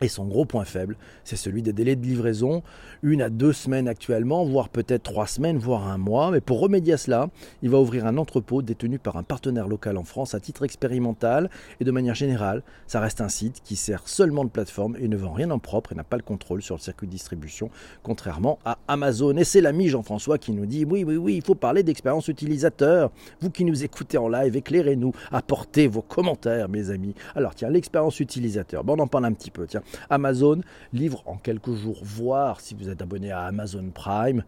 et 0.00 0.08
son 0.08 0.26
gros 0.26 0.44
point 0.44 0.64
faible, 0.64 0.96
c'est 1.24 1.36
celui 1.36 1.62
des 1.62 1.72
délais 1.72 1.96
de 1.96 2.04
livraison, 2.04 2.62
une 3.02 3.22
à 3.22 3.28
deux 3.28 3.52
semaines 3.52 3.88
actuellement, 3.88 4.44
voire 4.44 4.68
peut-être 4.68 5.02
trois 5.02 5.26
semaines, 5.26 5.58
voire 5.58 5.88
un 5.88 5.98
mois. 5.98 6.30
Mais 6.30 6.40
pour 6.40 6.60
remédier 6.60 6.94
à 6.94 6.96
cela, 6.96 7.28
il 7.62 7.70
va 7.70 7.78
ouvrir 7.78 8.06
un 8.06 8.16
entrepôt 8.16 8.62
détenu 8.62 8.98
par 8.98 9.16
un 9.16 9.22
partenaire 9.22 9.68
local 9.68 9.96
en 9.96 10.04
France 10.04 10.34
à 10.34 10.40
titre 10.40 10.64
expérimental. 10.64 11.50
Et 11.80 11.84
de 11.84 11.90
manière 11.90 12.14
générale, 12.14 12.62
ça 12.86 13.00
reste 13.00 13.20
un 13.20 13.28
site 13.28 13.60
qui 13.64 13.76
sert 13.76 14.08
seulement 14.08 14.44
de 14.44 14.50
plateforme 14.50 14.96
et 14.98 15.08
ne 15.08 15.16
vend 15.16 15.32
rien 15.32 15.50
en 15.50 15.58
propre 15.58 15.92
et 15.92 15.94
n'a 15.94 16.04
pas 16.04 16.16
le 16.16 16.22
contrôle 16.22 16.62
sur 16.62 16.76
le 16.76 16.80
circuit 16.80 17.06
de 17.06 17.12
distribution, 17.12 17.70
contrairement 18.02 18.58
à 18.64 18.78
Amazon. 18.88 19.36
Et 19.36 19.44
c'est 19.44 19.60
l'ami 19.60 19.88
Jean-François 19.88 20.38
qui 20.38 20.52
nous 20.52 20.66
dit 20.66 20.84
oui, 20.84 21.04
oui, 21.04 21.16
oui, 21.16 21.36
il 21.36 21.42
faut 21.42 21.54
parler 21.54 21.82
d'expérience 21.82 22.28
utilisateur. 22.28 23.10
Vous 23.40 23.50
qui 23.50 23.64
nous 23.64 23.84
écoutez 23.84 24.18
en 24.18 24.28
live, 24.28 24.56
éclairez-nous, 24.56 25.12
apportez 25.30 25.86
vos 25.86 26.02
commentaires, 26.02 26.68
mes 26.68 26.90
amis. 26.90 27.14
Alors 27.34 27.54
tiens, 27.54 27.68
l'expérience 27.68 28.20
utilisateur, 28.20 28.84
bon, 28.84 28.96
on 28.98 29.02
en 29.02 29.06
parle 29.06 29.26
un 29.26 29.32
petit 29.32 29.50
peu. 29.50 29.66
Tiens, 29.66 29.82
Amazon 30.08 30.60
livre 30.92 31.22
en 31.26 31.36
quelques 31.36 31.74
jours, 31.74 32.00
voire 32.02 32.60
si 32.60 32.74
vous 32.74 32.88
êtes 32.88 33.02
abonné 33.02 33.30
à 33.30 33.42
Amazon 33.42 33.90
Prime, 33.92 34.44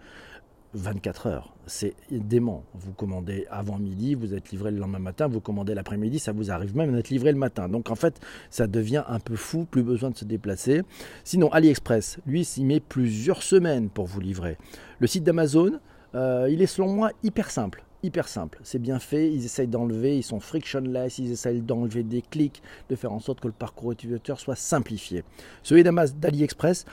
24 0.74 1.26
heures. 1.26 1.54
C'est 1.66 1.94
dément. 2.10 2.64
Vous 2.74 2.92
commandez 2.92 3.46
avant 3.50 3.78
midi, 3.78 4.14
vous 4.14 4.34
êtes 4.34 4.50
livré 4.50 4.70
le 4.70 4.78
lendemain 4.78 4.98
matin, 4.98 5.26
vous 5.28 5.40
commandez 5.40 5.74
l'après-midi, 5.74 6.18
ça 6.18 6.32
vous 6.32 6.50
arrive 6.50 6.76
même 6.76 6.92
d'être 6.94 7.10
livré 7.10 7.32
le 7.32 7.38
matin. 7.38 7.68
Donc 7.68 7.90
en 7.90 7.94
fait, 7.94 8.20
ça 8.50 8.66
devient 8.66 9.04
un 9.06 9.20
peu 9.20 9.36
fou, 9.36 9.66
plus 9.70 9.82
besoin 9.82 10.10
de 10.10 10.16
se 10.16 10.24
déplacer. 10.24 10.82
Sinon, 11.24 11.50
AliExpress, 11.50 12.18
lui, 12.26 12.44
s'y 12.44 12.64
met 12.64 12.80
plusieurs 12.80 13.42
semaines 13.42 13.90
pour 13.90 14.06
vous 14.06 14.20
livrer. 14.20 14.56
Le 14.98 15.06
site 15.06 15.24
d'Amazon, 15.24 15.78
euh, 16.14 16.48
il 16.50 16.62
est 16.62 16.66
selon 16.66 16.92
moi 16.92 17.10
hyper 17.22 17.50
simple 17.50 17.84
hyper 18.02 18.28
simple. 18.28 18.58
C'est 18.62 18.80
bien 18.80 18.98
fait, 18.98 19.32
ils 19.32 19.44
essayent 19.44 19.68
d'enlever, 19.68 20.16
ils 20.16 20.22
sont 20.22 20.40
frictionless, 20.40 21.18
ils 21.18 21.32
essayent 21.32 21.60
d'enlever 21.60 22.02
des 22.02 22.22
clics, 22.22 22.62
de 22.88 22.96
faire 22.96 23.12
en 23.12 23.20
sorte 23.20 23.40
que 23.40 23.48
le 23.48 23.52
parcours 23.52 23.92
utilisateur 23.92 24.40
soit 24.40 24.56
simplifié. 24.56 25.24
Celui 25.62 25.82
d'AliExpress, 25.84 26.84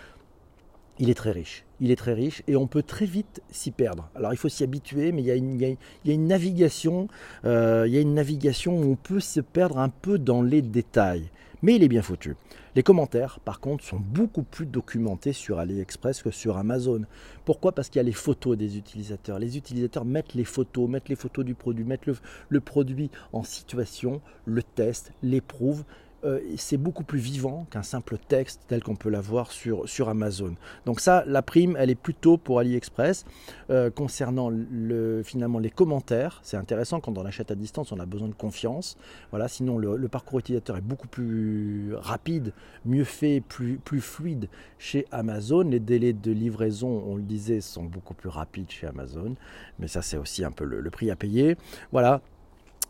il 0.99 1.09
est 1.09 1.15
très 1.15 1.31
riche. 1.31 1.65
Il 1.79 1.91
est 1.91 1.95
très 1.95 2.13
riche 2.13 2.43
et 2.47 2.55
on 2.55 2.67
peut 2.67 2.83
très 2.83 3.05
vite 3.05 3.41
s'y 3.49 3.71
perdre. 3.71 4.09
Alors 4.15 4.33
il 4.33 4.37
faut 4.37 4.49
s'y 4.49 4.63
habituer, 4.63 5.11
mais 5.11 5.21
il 5.21 5.27
y 5.27 5.31
a 5.31 5.35
une, 5.35 6.27
navigation, 6.27 7.07
euh, 7.45 7.85
il 7.87 7.93
y 7.93 7.97
a 7.97 8.01
une 8.01 8.13
navigation 8.13 8.77
où 8.77 8.91
on 8.91 8.95
peut 8.95 9.21
se 9.21 9.39
perdre 9.39 9.79
un 9.79 9.89
peu 9.89 10.19
dans 10.19 10.41
les 10.41 10.61
détails 10.61 11.29
mais 11.61 11.75
il 11.75 11.83
est 11.83 11.87
bien 11.87 12.01
foutu. 12.01 12.35
Les 12.79 12.83
commentaires, 12.83 13.41
par 13.41 13.59
contre, 13.59 13.83
sont 13.83 14.00
beaucoup 14.00 14.43
plus 14.43 14.65
documentés 14.65 15.33
sur 15.33 15.59
AliExpress 15.59 16.24
que 16.24 16.31
sur 16.31 16.55
Amazon. 16.55 17.01
Pourquoi? 17.43 17.74
Parce 17.74 17.89
qu'il 17.89 17.98
y 17.98 18.00
a 18.00 18.03
les 18.03 18.13
photos 18.13 18.57
des 18.57 18.77
utilisateurs. 18.77 19.38
Les 19.38 19.57
utilisateurs 19.57 20.05
mettent 20.05 20.33
les 20.33 20.45
photos, 20.45 20.88
mettent 20.88 21.09
les 21.09 21.17
photos 21.17 21.43
du 21.43 21.55
produit, 21.55 21.83
mettent 21.83 22.05
le, 22.48 22.62
produit 22.62 23.12
en 23.33 23.43
situation, 23.43 24.21
le 24.45 24.63
testent, 24.63 25.12
l'éprouvent 25.21 25.83
euh, 26.23 26.39
c'est 26.57 26.77
beaucoup 26.77 27.03
plus 27.03 27.19
vivant 27.19 27.65
qu'un 27.71 27.83
simple 27.83 28.17
texte 28.17 28.61
tel 28.67 28.83
qu'on 28.83 28.95
peut 28.95 29.09
l'avoir 29.09 29.51
sur, 29.51 29.88
sur 29.88 30.09
Amazon. 30.09 30.55
Donc 30.85 30.99
ça, 30.99 31.23
la 31.25 31.41
prime, 31.41 31.75
elle 31.79 31.89
est 31.89 31.95
plutôt 31.95 32.38
pour 32.38 32.59
AliExpress. 32.59 33.25
Euh, 33.69 33.89
concernant 33.89 34.49
le, 34.49 35.21
finalement 35.23 35.59
les 35.59 35.69
commentaires, 35.69 36.39
c'est 36.43 36.57
intéressant 36.57 36.99
quand 36.99 37.17
on 37.17 37.25
achète 37.25 37.51
à 37.51 37.55
distance, 37.55 37.91
on 37.91 37.99
a 37.99 38.05
besoin 38.05 38.27
de 38.27 38.33
confiance. 38.33 38.97
Voilà, 39.31 39.47
sinon 39.47 39.77
le, 39.77 40.07
parcours 40.07 40.39
utilisateur 40.39 40.77
est 40.77 40.81
beaucoup 40.81 41.07
plus 41.07 41.93
rapide, 41.95 42.53
mieux 42.85 43.03
fait, 43.03 43.41
plus, 43.41 43.77
plus 43.77 44.01
fluide 44.01 44.49
chez 44.77 45.05
Amazon. 45.11 45.61
Les 45.61 45.79
délais 45.79 46.13
de 46.13 46.31
livraison, 46.31 47.03
on 47.07 47.15
le 47.15 47.21
disait, 47.21 47.61
sont 47.61 47.83
beaucoup 47.83 48.13
plus 48.13 48.29
rapides 48.29 48.69
chez 48.69 48.88
Amazon. 48.88 49.35
Mais 49.77 49.88
ça, 49.88 50.01
c'est 50.01 50.17
aussi 50.17 50.43
un 50.43 50.51
peu 50.51 50.65
le 50.65 50.89
prix 50.89 51.11
à 51.11 51.15
payer. 51.15 51.55
Voilà, 51.91 52.21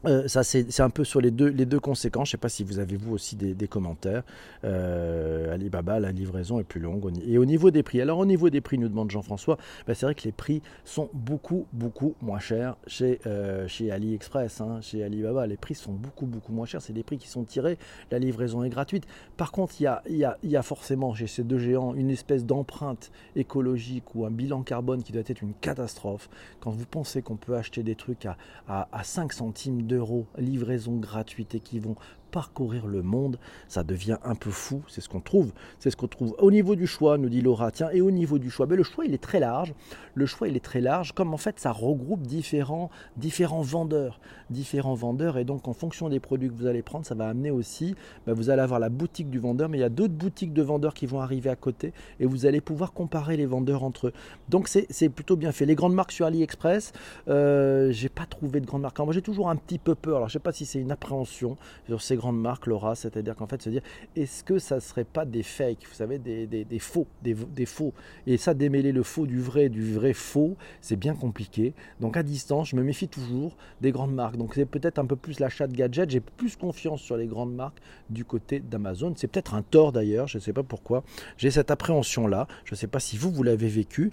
euh, 0.06 0.27
ça, 0.27 0.44
c'est 0.44 0.79
un 0.79 0.89
peu 0.89 1.03
sur 1.03 1.20
les 1.22 1.32
deux, 1.32 1.79
conséquences. 1.79 2.29
Je 2.29 2.32
ne 2.32 2.38
sais 2.38 2.41
pas 2.41 2.50
si 2.50 2.63
vous 2.63 2.79
avez 2.79 2.96
vous 2.96 3.13
aussi 3.13 3.36
des, 3.36 3.68
commentaires. 3.68 4.24
Euh, 4.63 5.53
Alibaba, 5.53 6.00
la 6.00 6.12
livraison 6.12 6.60
est 6.60 6.63
plus 6.63 6.79
longue. 6.79 7.12
Et 7.25 7.38
au 7.38 7.46
niveau 7.46 7.72
des 7.72 7.84
prix, 7.84 8.01
alors 8.01 8.20
au 8.20 8.25
niveau 8.25 8.50
des 8.50 8.62
prix, 8.62 8.77
nous 8.77 8.88
demande 8.88 9.12
Jean-François, 9.12 9.58
bah, 9.88 9.94
c'est 9.94 10.06
vrai 10.06 10.15
que 10.15 10.24
les 10.24 10.32
prix 10.32 10.62
sont 10.86 11.10
beaucoup, 11.13 11.68
beaucoup 11.74 12.15
moins 12.22 12.39
chers 12.39 12.75
chez, 12.88 13.20
euh, 13.27 13.68
chez 13.68 13.91
AliExpress, 13.91 14.62
hein, 14.62 14.79
chez 14.82 15.03
Alibaba. 15.03 15.48
Les 15.48 15.58
prix 15.58 15.75
sont 15.75 15.94
beaucoup, 15.94 16.25
beaucoup 16.25 16.53
moins 16.53 16.65
chers. 16.65 16.82
C'est 16.82 16.94
des 16.94 17.03
prix 17.03 17.18
qui 17.18 17.27
sont 17.27 17.44
tirés. 17.44 17.77
La 18.12 18.20
livraison 18.20 18.63
est 18.63 18.70
gratuite. 18.70 19.06
Par 19.38 19.51
contre, 19.51 19.75
il 19.79 19.84
y 19.84 19.88
a, 19.88 20.01
y, 20.10 20.24
a, 20.24 20.38
y 20.44 20.56
a, 20.56 20.62
forcément 20.62 21.13
chez 21.13 21.27
ces 21.27 21.44
deux 21.44 21.58
géants 21.58 21.94
une 21.94 22.10
espèce 22.10 22.46
d'empreinte 22.46 23.12
écologique 23.36 24.15
ou 24.15 24.25
un 24.25 24.32
bilan 24.32 24.62
carbone 24.62 25.03
qui 25.03 25.12
doit 25.12 25.24
être 25.25 25.41
une 25.41 25.53
catastrophe. 25.53 26.29
Quand 26.60 26.72
vous 26.72 26.86
pensez 26.86 27.22
qu'on 27.22 27.36
peut 27.38 27.56
acheter 27.56 27.84
des 27.84 27.96
trucs 27.96 28.25
à, 28.25 28.38
à, 28.68 28.88
à 28.91 29.03
5 29.03 29.34
centimes 29.34 29.88
d'euros, 29.89 30.27
livraison 30.38 30.96
gratuite 30.98 31.55
et 31.55 31.60
qui 31.60 31.79
vont 31.79 31.96
parcourir 32.29 32.88
le 32.88 33.01
monde, 33.01 33.38
ça 33.67 33.83
devient 33.83 34.17
un 34.24 34.36
peu 34.36 34.51
fou, 34.51 34.81
c'est 34.88 35.01
ce 35.01 35.09
qu'on 35.09 35.19
trouve, 35.19 35.51
c'est 35.79 35.91
ce 35.91 35.95
qu'on 35.95 36.07
trouve. 36.07 36.36
Au 36.39 36.51
niveau 36.51 36.75
du 36.75 36.88
choix, 36.88 37.17
nous 37.17 37.29
dit 37.29 37.41
Laura, 37.41 37.71
tiens, 37.71 37.89
et 37.91 38.01
au 38.01 38.12
niveau 38.12 38.39
du 38.39 38.50
choix, 38.50 38.65
ben, 38.65 38.75
le 38.75 38.83
choix 38.83 39.05
il 39.05 39.13
est 39.13 39.21
très 39.21 39.39
large, 39.39 39.74
le 40.13 40.25
choix 40.25 40.48
il 40.48 40.55
est 40.55 40.63
très 40.63 40.81
large, 40.81 41.13
comme 41.13 41.33
en 41.33 41.38
fait 41.38 41.59
ça 41.59 41.71
regroupe 41.71 42.21
différents, 42.21 42.89
différents 43.17 43.62
vendeurs, 43.62 44.19
différents 44.50 44.93
vendeurs, 44.93 45.38
et 45.38 45.45
donc 45.45 45.67
en 45.67 45.74
fonction 45.74 46.09
des 46.09 46.19
produits 46.19 46.50
que 46.50 46.53
vous 46.53 46.67
allez 46.67 46.81
prendre, 46.81 47.05
ça 47.05 47.15
va 47.15 47.27
amener 47.27 47.51
aussi, 47.51 47.95
ben, 48.25 48.33
vous 48.33 48.50
allez 48.50 48.62
avoir 48.62 48.79
la 48.79 48.89
boutique 48.89 49.29
du 49.29 49.39
vendeur, 49.39 49.69
mais 49.69 49.77
il 49.77 49.81
y 49.81 49.86
a 49.86 49.89
d'autres 49.89 50.13
boutiques 50.13 50.53
de 50.53 50.62
vendeurs 50.62 50.93
qui 50.93 51.05
vont 51.05 51.21
arriver 51.21 51.50
à 51.50 51.55
côté, 51.55 51.93
et 52.19 52.25
vous 52.25 52.45
allez 52.45 52.62
pouvoir 52.62 52.93
comparer 52.93 53.38
les 53.38 53.45
vendeurs 53.45 53.83
entre 53.83 54.07
eux. 54.07 54.13
Donc 54.50 54.67
c'est 54.67 55.09
plutôt 55.09 55.36
bien 55.36 55.51
fait. 55.51 55.65
Les 55.65 55.75
grandes 55.75 55.93
marques 55.93 56.12
sur 56.12 56.25
AliExpress, 56.25 56.93
euh, 57.27 57.91
j'ai 57.91 58.09
pas 58.09 58.25
trouvé 58.25 58.59
de 58.59 58.65
grandes 58.65 58.81
marques. 58.81 59.00
moi 59.00 59.13
j'ai 59.13 59.21
toujours 59.21 59.50
un 59.50 59.55
petit 59.55 59.79
peu 59.79 59.95
peur, 59.95 60.17
alors 60.17 60.29
je 60.29 60.33
sais 60.33 60.39
pas 60.39 60.51
si 60.51 60.65
c'est 60.65 60.79
une 60.79 60.91
appréhension 60.91 61.57
sur 61.88 62.01
ces 62.01 62.15
grandes 62.19 62.39
marques, 62.39 62.67
Laura, 62.67 62.95
c'est-à-dire 62.95 63.35
qu'en 63.35 63.47
fait, 63.47 63.61
se 63.61 63.69
dire, 63.69 63.81
est-ce 64.15 64.43
que 64.43 64.59
ça 64.59 64.75
ne 64.75 64.79
serait 64.79 65.03
pas 65.03 65.25
des 65.25 65.43
fakes, 65.43 65.85
vous 65.88 65.95
savez, 65.95 66.19
des, 66.19 66.45
des, 66.47 66.79
faux, 66.79 67.07
des, 67.23 67.33
des, 67.33 67.65
faux. 67.65 67.93
Et 68.27 68.38
ça, 68.38 68.53
démêler 68.53 68.91
le 68.91 69.03
faux 69.03 69.25
du 69.25 69.39
vrai, 69.39 69.69
du 69.69 69.93
vrai 69.93 70.13
faux, 70.13 70.55
c'est 70.81 70.95
bien 70.95 71.15
compliqué. 71.15 71.73
Donc 71.99 72.17
à 72.17 72.23
distance, 72.23 72.69
je 72.69 72.75
me 72.75 72.83
méfie 72.83 73.07
toujours 73.07 73.57
des 73.81 73.91
grandes 73.91 74.13
marques. 74.13 74.38
Donc 74.38 74.53
c'est 74.53 74.65
peut-être 74.65 74.99
un 74.99 75.05
peu 75.05 75.15
plus 75.15 75.39
l'achat 75.39 75.67
de 75.67 75.75
gadgets. 75.75 76.09
J'ai 76.09 76.19
plus 76.19 76.55
confiance 76.55 77.01
sur 77.01 77.17
les 77.17 77.27
grandes 77.27 77.53
marques 77.53 77.79
du 78.09 78.25
côté 78.25 78.59
d'Amazon. 78.59 79.13
C'est 79.15 79.27
peut-être 79.27 79.55
un 79.55 79.61
tort 79.61 79.91
d'ailleurs, 79.91 80.27
je 80.27 80.38
ne 80.38 80.41
sais 80.43 80.53
pas 80.53 80.63
pourquoi. 80.63 81.03
J'ai 81.38 81.51
cette 81.51 81.71
appréhension-là. 81.71 82.47
Je 82.65 82.73
ne 82.73 82.77
sais 82.77 82.88
pas 82.88 82.99
si 82.99 83.17
vous, 83.17 83.31
vous 83.31 83.43
l'avez 83.43 83.67
vécu. 83.67 84.11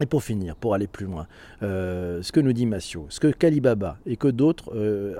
Et 0.00 0.06
pour 0.06 0.22
finir, 0.22 0.54
pour 0.54 0.74
aller 0.74 0.86
plus 0.86 1.06
loin, 1.06 1.26
euh, 1.62 2.22
ce 2.22 2.30
que 2.30 2.38
nous 2.38 2.52
dit 2.52 2.66
Massio, 2.66 3.06
ce 3.08 3.18
que 3.18 3.28
Kalibaba 3.28 3.98
et 4.06 4.16
que 4.16 4.28
d'autres, 4.28 4.72
euh, 4.74 5.14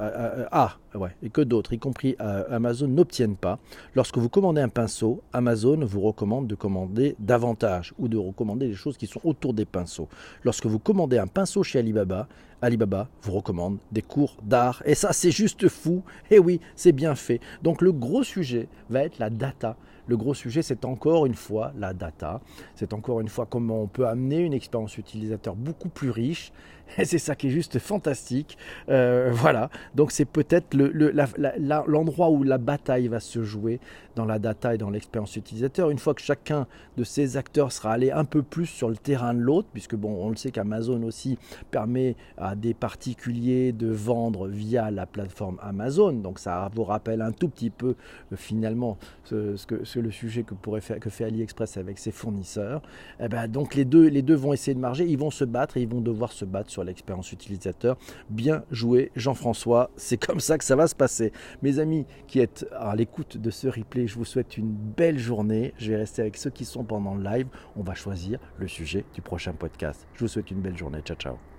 ah, 0.52 0.76
et 1.22 1.30
que 1.30 1.40
d'autres, 1.40 1.72
y 1.72 1.78
compris 1.78 2.14
euh, 2.20 2.44
Amazon, 2.50 2.86
n'obtiennent 2.86 3.36
pas, 3.36 3.58
lorsque 3.94 4.18
vous 4.18 4.28
commandez 4.28 4.60
un 4.60 4.68
pinceau, 4.68 5.22
Amazon 5.32 5.80
vous 5.84 6.00
recommande 6.00 6.46
de 6.46 6.54
commander 6.54 7.16
davantage 7.18 7.92
ou 7.98 8.06
de 8.06 8.16
recommander 8.16 8.68
les 8.68 8.74
choses 8.74 8.96
qui 8.96 9.06
sont 9.06 9.20
autour 9.24 9.52
des 9.52 9.64
pinceaux. 9.64 10.08
Lorsque 10.44 10.66
vous 10.66 10.78
commandez 10.78 11.18
un 11.18 11.26
pinceau 11.26 11.64
chez 11.64 11.80
Alibaba, 11.80 12.28
Alibaba 12.62 13.08
vous 13.22 13.32
recommande 13.32 13.78
des 13.92 14.02
cours 14.02 14.36
d'art. 14.42 14.82
Et 14.84 14.94
ça, 14.94 15.12
c'est 15.12 15.30
juste 15.30 15.68
fou. 15.68 16.02
Et 16.30 16.38
oui, 16.38 16.60
c'est 16.76 16.92
bien 16.92 17.14
fait. 17.14 17.40
Donc 17.62 17.82
le 17.82 17.92
gros 17.92 18.22
sujet 18.22 18.68
va 18.90 19.04
être 19.04 19.18
la 19.18 19.30
data. 19.30 19.76
Le 20.06 20.16
gros 20.16 20.32
sujet, 20.32 20.62
c'est 20.62 20.86
encore 20.86 21.26
une 21.26 21.34
fois 21.34 21.72
la 21.76 21.92
data. 21.92 22.40
C'est 22.74 22.94
encore 22.94 23.20
une 23.20 23.28
fois 23.28 23.46
comment 23.46 23.82
on 23.82 23.86
peut 23.86 24.08
amener 24.08 24.38
une 24.38 24.54
expérience 24.54 24.96
utilisateur 24.96 25.54
beaucoup 25.54 25.90
plus 25.90 26.10
riche. 26.10 26.50
C'est 27.04 27.18
ça 27.18 27.34
qui 27.34 27.48
est 27.48 27.50
juste 27.50 27.78
fantastique. 27.78 28.58
Euh, 28.88 29.30
voilà. 29.32 29.70
Donc 29.94 30.12
c'est 30.12 30.24
peut-être 30.24 30.76
l'endroit 30.76 32.30
où 32.30 32.42
la 32.42 32.58
bataille 32.58 33.08
va 33.08 33.20
se 33.20 33.42
jouer 33.42 33.80
dans 34.16 34.24
la 34.24 34.38
data 34.40 34.74
et 34.74 34.78
dans 34.78 34.90
l'expérience 34.90 35.36
utilisateur. 35.36 35.90
Une 35.90 35.98
fois 35.98 36.12
que 36.12 36.20
chacun 36.20 36.66
de 36.96 37.04
ces 37.04 37.36
acteurs 37.36 37.70
sera 37.70 37.92
allé 37.92 38.10
un 38.10 38.24
peu 38.24 38.42
plus 38.42 38.66
sur 38.66 38.88
le 38.88 38.96
terrain 38.96 39.32
de 39.32 39.38
l'autre, 39.38 39.68
puisque 39.72 39.94
bon, 39.94 40.10
on 40.20 40.30
le 40.30 40.36
sait 40.36 40.50
qu'Amazon 40.50 41.02
aussi 41.04 41.38
permet 41.70 42.16
à 42.36 42.56
des 42.56 42.74
particuliers 42.74 43.70
de 43.72 43.86
vendre 43.86 44.48
via 44.48 44.90
la 44.90 45.06
plateforme 45.06 45.58
Amazon. 45.62 46.12
Donc 46.12 46.40
ça 46.40 46.68
vous 46.74 46.82
rappelle 46.84 47.22
un 47.22 47.30
tout 47.30 47.48
petit 47.48 47.70
peu 47.70 47.94
euh, 48.32 48.36
finalement 48.36 48.98
ce, 49.24 49.64
que, 49.66 50.00
le 50.00 50.10
sujet 50.10 50.42
que, 50.42 50.54
pourrait 50.54 50.80
faire, 50.80 50.98
fait 51.08 51.24
AliExpress 51.24 51.76
avec 51.76 51.98
ses 51.98 52.10
fournisseurs. 52.10 52.82
Eh 53.20 53.28
ben, 53.28 53.46
donc 53.46 53.76
les 53.76 53.84
deux, 53.84 54.08
les 54.08 54.22
deux 54.22 54.34
vont 54.34 54.52
essayer 54.52 54.74
de 54.74 54.80
marger, 54.80 55.06
ils 55.06 55.18
vont 55.18 55.30
se 55.30 55.44
battre 55.44 55.76
et 55.76 55.82
ils 55.82 55.88
vont 55.88 56.00
devoir 56.00 56.32
se 56.32 56.44
battre 56.44 56.70
l'expérience 56.84 57.32
utilisateur. 57.32 57.96
Bien 58.30 58.64
joué 58.70 59.10
Jean-François, 59.16 59.90
c'est 59.96 60.16
comme 60.16 60.40
ça 60.40 60.58
que 60.58 60.64
ça 60.64 60.76
va 60.76 60.86
se 60.86 60.94
passer. 60.94 61.32
Mes 61.62 61.78
amis 61.78 62.06
qui 62.26 62.40
êtes 62.40 62.66
à 62.72 62.94
l'écoute 62.96 63.36
de 63.36 63.50
ce 63.50 63.68
replay, 63.68 64.06
je 64.06 64.14
vous 64.14 64.24
souhaite 64.24 64.56
une 64.56 64.72
belle 64.72 65.18
journée. 65.18 65.74
Je 65.78 65.90
vais 65.90 65.96
rester 65.96 66.22
avec 66.22 66.36
ceux 66.36 66.50
qui 66.50 66.64
sont 66.64 66.84
pendant 66.84 67.14
le 67.14 67.22
live. 67.22 67.48
On 67.76 67.82
va 67.82 67.94
choisir 67.94 68.38
le 68.58 68.68
sujet 68.68 69.04
du 69.14 69.22
prochain 69.22 69.52
podcast. 69.52 70.06
Je 70.14 70.20
vous 70.20 70.28
souhaite 70.28 70.50
une 70.50 70.60
belle 70.60 70.76
journée. 70.76 71.00
Ciao 71.00 71.16
ciao. 71.16 71.57